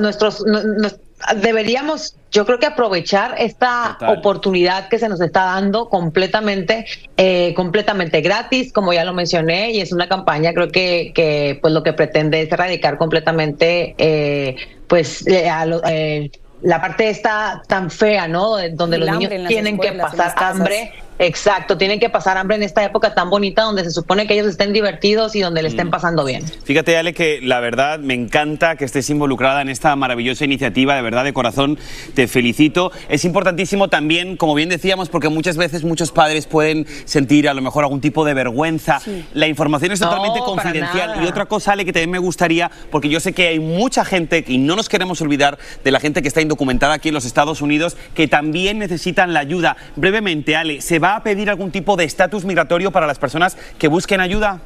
nuestros, 0.00 0.44
nuestros 0.46 1.07
deberíamos, 1.36 2.16
yo 2.30 2.46
creo 2.46 2.58
que 2.58 2.66
aprovechar 2.66 3.34
esta 3.38 3.98
oportunidad 4.06 4.88
que 4.88 4.98
se 4.98 5.08
nos 5.08 5.20
está 5.20 5.44
dando 5.44 5.88
completamente, 5.88 6.86
eh, 7.16 7.52
completamente 7.54 8.20
gratis, 8.20 8.72
como 8.72 8.92
ya 8.92 9.04
lo 9.04 9.12
mencioné, 9.12 9.72
y 9.72 9.80
es 9.80 9.92
una 9.92 10.08
campaña, 10.08 10.52
creo 10.52 10.68
que, 10.68 11.12
que 11.14 11.58
pues 11.60 11.72
lo 11.72 11.82
que 11.82 11.92
pretende 11.92 12.42
es 12.42 12.52
erradicar 12.52 12.98
completamente, 12.98 13.94
eh, 13.98 14.56
pues, 14.86 15.26
eh, 15.26 15.48
a 15.48 15.66
la 15.66 16.80
parte 16.80 17.08
está 17.08 17.62
tan 17.68 17.90
fea, 17.90 18.26
¿no? 18.26 18.56
Donde 18.72 18.98
los 18.98 19.10
niños 19.10 19.48
tienen 19.48 19.78
que 19.78 19.92
pasar 19.92 20.34
hambre 20.38 20.92
Exacto, 21.18 21.76
tienen 21.76 21.98
que 21.98 22.10
pasar 22.10 22.36
hambre 22.36 22.56
en 22.56 22.62
esta 22.62 22.84
época 22.84 23.14
tan 23.14 23.28
bonita 23.28 23.62
donde 23.62 23.82
se 23.82 23.90
supone 23.90 24.26
que 24.26 24.34
ellos 24.34 24.46
estén 24.46 24.72
divertidos 24.72 25.34
y 25.34 25.40
donde 25.40 25.62
le 25.62 25.68
estén 25.68 25.88
mm. 25.88 25.90
pasando 25.90 26.24
bien. 26.24 26.44
Fíjate, 26.64 26.96
Ale, 26.96 27.12
que 27.12 27.40
la 27.42 27.58
verdad 27.58 27.98
me 27.98 28.14
encanta 28.14 28.76
que 28.76 28.84
estés 28.84 29.10
involucrada 29.10 29.60
en 29.62 29.68
esta 29.68 29.94
maravillosa 29.96 30.44
iniciativa, 30.44 30.94
de 30.94 31.02
verdad, 31.02 31.24
de 31.24 31.32
corazón, 31.32 31.78
te 32.14 32.28
felicito. 32.28 32.92
Es 33.08 33.24
importantísimo 33.24 33.88
también, 33.88 34.36
como 34.36 34.54
bien 34.54 34.68
decíamos, 34.68 35.08
porque 35.08 35.28
muchas 35.28 35.56
veces 35.56 35.82
muchos 35.82 36.12
padres 36.12 36.46
pueden 36.46 36.86
sentir 37.04 37.48
a 37.48 37.54
lo 37.54 37.62
mejor 37.62 37.82
algún 37.82 38.00
tipo 38.00 38.24
de 38.24 38.34
vergüenza. 38.34 39.00
La 39.34 39.48
información 39.48 39.90
es 39.90 39.98
totalmente 39.98 40.38
confidencial. 40.40 41.24
Y 41.24 41.26
otra 41.26 41.46
cosa, 41.46 41.72
Ale, 41.72 41.84
que 41.84 41.92
también 41.92 42.10
me 42.10 42.18
gustaría, 42.18 42.70
porque 42.92 43.08
yo 43.08 43.18
sé 43.18 43.32
que 43.32 43.48
hay 43.48 43.58
mucha 43.58 44.04
gente, 44.04 44.44
y 44.46 44.58
no 44.58 44.76
nos 44.76 44.88
queremos 44.88 45.20
olvidar 45.20 45.58
de 45.82 45.90
la 45.90 45.98
gente 45.98 46.22
que 46.22 46.28
está 46.28 46.40
indocumentada 46.40 46.94
aquí 46.94 47.08
en 47.08 47.14
los 47.14 47.24
Estados 47.24 47.60
Unidos, 47.60 47.96
que 48.14 48.28
también 48.28 48.78
necesitan 48.78 49.32
la 49.32 49.40
ayuda. 49.40 49.76
Brevemente, 49.96 50.54
Ale, 50.54 50.80
¿se 50.80 51.00
va 51.00 51.07
¿Va 51.08 51.16
a 51.16 51.22
pedir 51.22 51.48
algún 51.48 51.70
tipo 51.70 51.96
de 51.96 52.04
estatus 52.04 52.44
migratorio 52.44 52.90
para 52.90 53.06
las 53.06 53.18
personas 53.18 53.56
que 53.78 53.88
busquen 53.88 54.20
ayuda? 54.20 54.60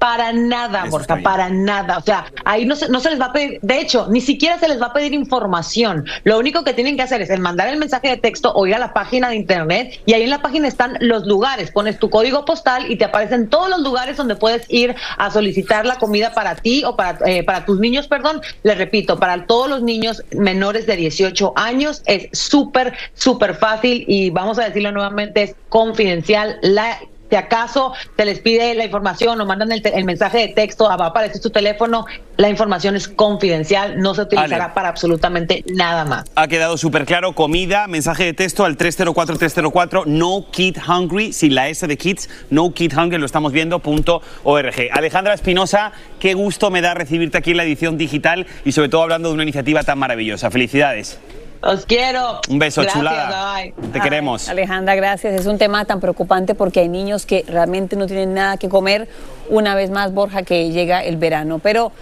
Para 0.00 0.32
nada, 0.32 0.86
Borja, 0.86 1.20
para 1.22 1.50
nada. 1.50 1.98
O 1.98 2.00
sea, 2.00 2.24
ahí 2.46 2.64
no 2.64 2.74
se, 2.74 2.88
no 2.88 3.00
se 3.00 3.10
les 3.10 3.20
va 3.20 3.26
a 3.26 3.32
pedir, 3.34 3.60
de 3.60 3.80
hecho, 3.80 4.06
ni 4.08 4.22
siquiera 4.22 4.58
se 4.58 4.66
les 4.66 4.80
va 4.80 4.86
a 4.86 4.92
pedir 4.94 5.12
información. 5.12 6.06
Lo 6.24 6.38
único 6.38 6.64
que 6.64 6.72
tienen 6.72 6.96
que 6.96 7.02
hacer 7.02 7.20
es 7.20 7.28
el 7.28 7.40
mandar 7.40 7.68
el 7.68 7.76
mensaje 7.76 8.08
de 8.08 8.16
texto 8.16 8.50
o 8.54 8.66
ir 8.66 8.74
a 8.74 8.78
la 8.78 8.94
página 8.94 9.28
de 9.28 9.36
internet 9.36 10.00
y 10.06 10.14
ahí 10.14 10.22
en 10.22 10.30
la 10.30 10.40
página 10.40 10.68
están 10.68 10.96
los 11.00 11.26
lugares. 11.26 11.70
Pones 11.70 11.98
tu 11.98 12.08
código 12.08 12.46
postal 12.46 12.90
y 12.90 12.96
te 12.96 13.04
aparecen 13.04 13.50
todos 13.50 13.68
los 13.68 13.80
lugares 13.80 14.16
donde 14.16 14.36
puedes 14.36 14.64
ir 14.70 14.96
a 15.18 15.30
solicitar 15.30 15.84
la 15.84 15.96
comida 15.96 16.32
para 16.32 16.56
ti 16.56 16.82
o 16.82 16.96
para, 16.96 17.18
eh, 17.30 17.44
para 17.44 17.66
tus 17.66 17.78
niños, 17.78 18.08
perdón. 18.08 18.40
Les 18.62 18.78
repito, 18.78 19.18
para 19.18 19.44
todos 19.44 19.68
los 19.68 19.82
niños 19.82 20.24
menores 20.30 20.86
de 20.86 20.96
18 20.96 21.52
años 21.56 22.02
es 22.06 22.30
súper, 22.32 22.94
súper 23.12 23.54
fácil 23.54 24.06
y 24.08 24.30
vamos 24.30 24.58
a 24.58 24.64
decirlo 24.64 24.92
nuevamente, 24.92 25.42
es 25.42 25.56
confidencial. 25.68 26.58
La 26.62 26.98
si 27.30 27.36
acaso 27.36 27.92
se 28.16 28.24
les 28.24 28.40
pide 28.40 28.74
la 28.74 28.84
información 28.84 29.40
o 29.40 29.46
mandan 29.46 29.70
el, 29.72 30.04
mensaje 30.04 30.38
de 30.38 30.48
texto, 30.48 30.84
va 30.84 31.06
a 31.06 31.08
aparecer 31.08 31.40
su 31.40 31.50
teléfono, 31.50 32.04
la 32.36 32.50
información 32.50 32.96
es 32.96 33.06
confidencial, 33.06 33.98
no 33.98 34.14
se 34.14 34.22
utilizará 34.22 34.74
para 34.74 34.88
absolutamente 34.88 35.64
nada 35.72 36.04
más. 36.04 36.24
Ha 36.34 36.48
quedado 36.48 36.76
súper 36.76 37.06
claro, 37.06 37.34
comida, 37.34 37.86
mensaje 37.86 38.24
de 38.24 38.32
texto 38.32 38.64
al 38.64 38.76
304-304, 38.76 40.06
no 40.06 40.46
kid 40.50 40.76
hungry, 40.86 41.32
sin 41.32 41.54
la 41.54 41.68
S 41.68 41.86
de 41.86 41.96
kids, 41.96 42.28
no 42.50 42.74
kid 42.74 42.92
hungry, 42.98 43.18
lo 43.18 43.26
estamos 43.26 43.52
viendo, 43.52 43.78
punto 43.78 44.22
org. 44.42 44.74
Alejandra 44.92 45.34
Espinosa, 45.34 45.92
qué 46.18 46.34
gusto 46.34 46.70
me 46.70 46.80
da 46.80 46.94
recibirte 46.94 47.38
aquí 47.38 47.52
en 47.52 47.58
la 47.58 47.64
edición 47.64 47.96
digital 47.96 48.46
y 48.64 48.72
sobre 48.72 48.88
todo 48.88 49.02
hablando 49.02 49.28
de 49.28 49.34
una 49.34 49.44
iniciativa 49.44 49.84
tan 49.84 49.98
maravillosa. 49.98 50.50
Felicidades. 50.50 51.18
Os 51.62 51.84
quiero. 51.84 52.40
Un 52.48 52.58
beso, 52.58 52.84
chulada. 52.84 53.62
Te 53.92 54.00
queremos. 54.00 54.48
Alejandra, 54.48 54.94
gracias. 54.94 55.34
Es 55.34 55.46
un 55.46 55.58
tema 55.58 55.84
tan 55.84 56.00
preocupante 56.00 56.54
porque 56.54 56.80
hay 56.80 56.88
niños 56.88 57.26
que 57.26 57.44
realmente 57.46 57.96
no 57.96 58.06
tienen 58.06 58.32
nada 58.32 58.56
que 58.56 58.68
comer. 58.68 59.08
Una 59.50 59.74
vez 59.74 59.90
más, 59.90 60.14
Borja, 60.14 60.42
que 60.42 60.70
llega 60.70 61.04
el 61.04 61.18
verano. 61.18 61.58
Pero 61.58 61.92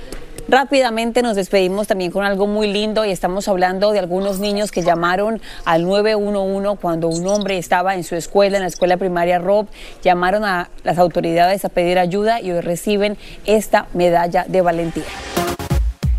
rápidamente 0.49 1.23
nos 1.23 1.35
despedimos 1.35 1.89
también 1.89 2.13
con 2.13 2.25
algo 2.25 2.47
muy 2.47 2.73
lindo 2.73 3.05
y 3.05 3.11
estamos 3.11 3.49
hablando 3.49 3.91
de 3.91 3.99
algunos 3.99 4.39
niños 4.39 4.71
que 4.71 4.83
llamaron 4.83 5.43
al 5.65 5.85
911 5.85 6.79
cuando 6.81 7.09
un 7.09 7.27
hombre 7.27 7.59
estaba 7.59 7.97
en 7.97 8.05
su 8.05 8.15
escuela, 8.15 8.59
en 8.59 8.63
la 8.63 8.69
escuela 8.69 8.97
primaria 8.97 9.41
Rob. 9.41 9.67
Llamaron 10.03 10.45
a 10.45 10.71
las 10.85 10.99
autoridades 10.99 11.65
a 11.65 11.69
pedir 11.69 11.99
ayuda 11.99 12.41
y 12.41 12.53
hoy 12.53 12.61
reciben 12.61 13.19
esta 13.45 13.87
medalla 13.93 14.45
de 14.47 14.61
valentía. 14.61 15.58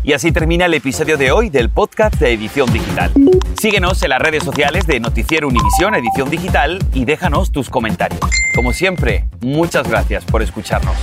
Y 0.02 0.14
así 0.14 0.32
termina 0.32 0.64
el 0.64 0.74
episodio 0.74 1.18
de 1.18 1.30
hoy 1.30 1.50
del 1.50 1.68
podcast 1.68 2.14
de 2.16 2.32
Edición 2.32 2.72
Digital. 2.72 3.12
Síguenos 3.60 4.02
en 4.02 4.10
las 4.10 4.18
redes 4.20 4.42
sociales 4.42 4.86
de 4.86 4.98
Noticiero 4.98 5.46
Univisión 5.46 5.94
Edición 5.94 6.30
Digital 6.30 6.78
y 6.94 7.04
déjanos 7.04 7.52
tus 7.52 7.68
comentarios. 7.68 8.20
Como 8.54 8.72
siempre, 8.72 9.26
muchas 9.42 9.86
gracias 9.86 10.24
por 10.24 10.40
escucharnos. 10.40 10.96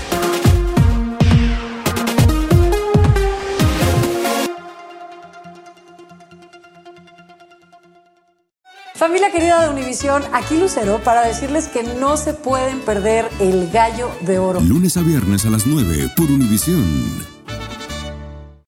Familia 8.96 9.32
querida 9.32 9.62
de 9.62 9.70
Univisión, 9.70 10.24
aquí 10.34 10.60
Lucero 10.60 11.00
para 11.04 11.22
decirles 11.22 11.68
que 11.68 11.84
no 11.84 12.18
se 12.18 12.34
pueden 12.34 12.80
perder 12.80 13.30
el 13.40 13.70
gallo 13.70 14.10
de 14.22 14.40
oro. 14.40 14.60
Lunes 14.60 14.98
a 14.98 15.04
viernes 15.04 15.46
a 15.46 15.52
las 15.52 15.68
9 15.68 16.14
por 16.18 16.32
Univisión. 16.32 17.37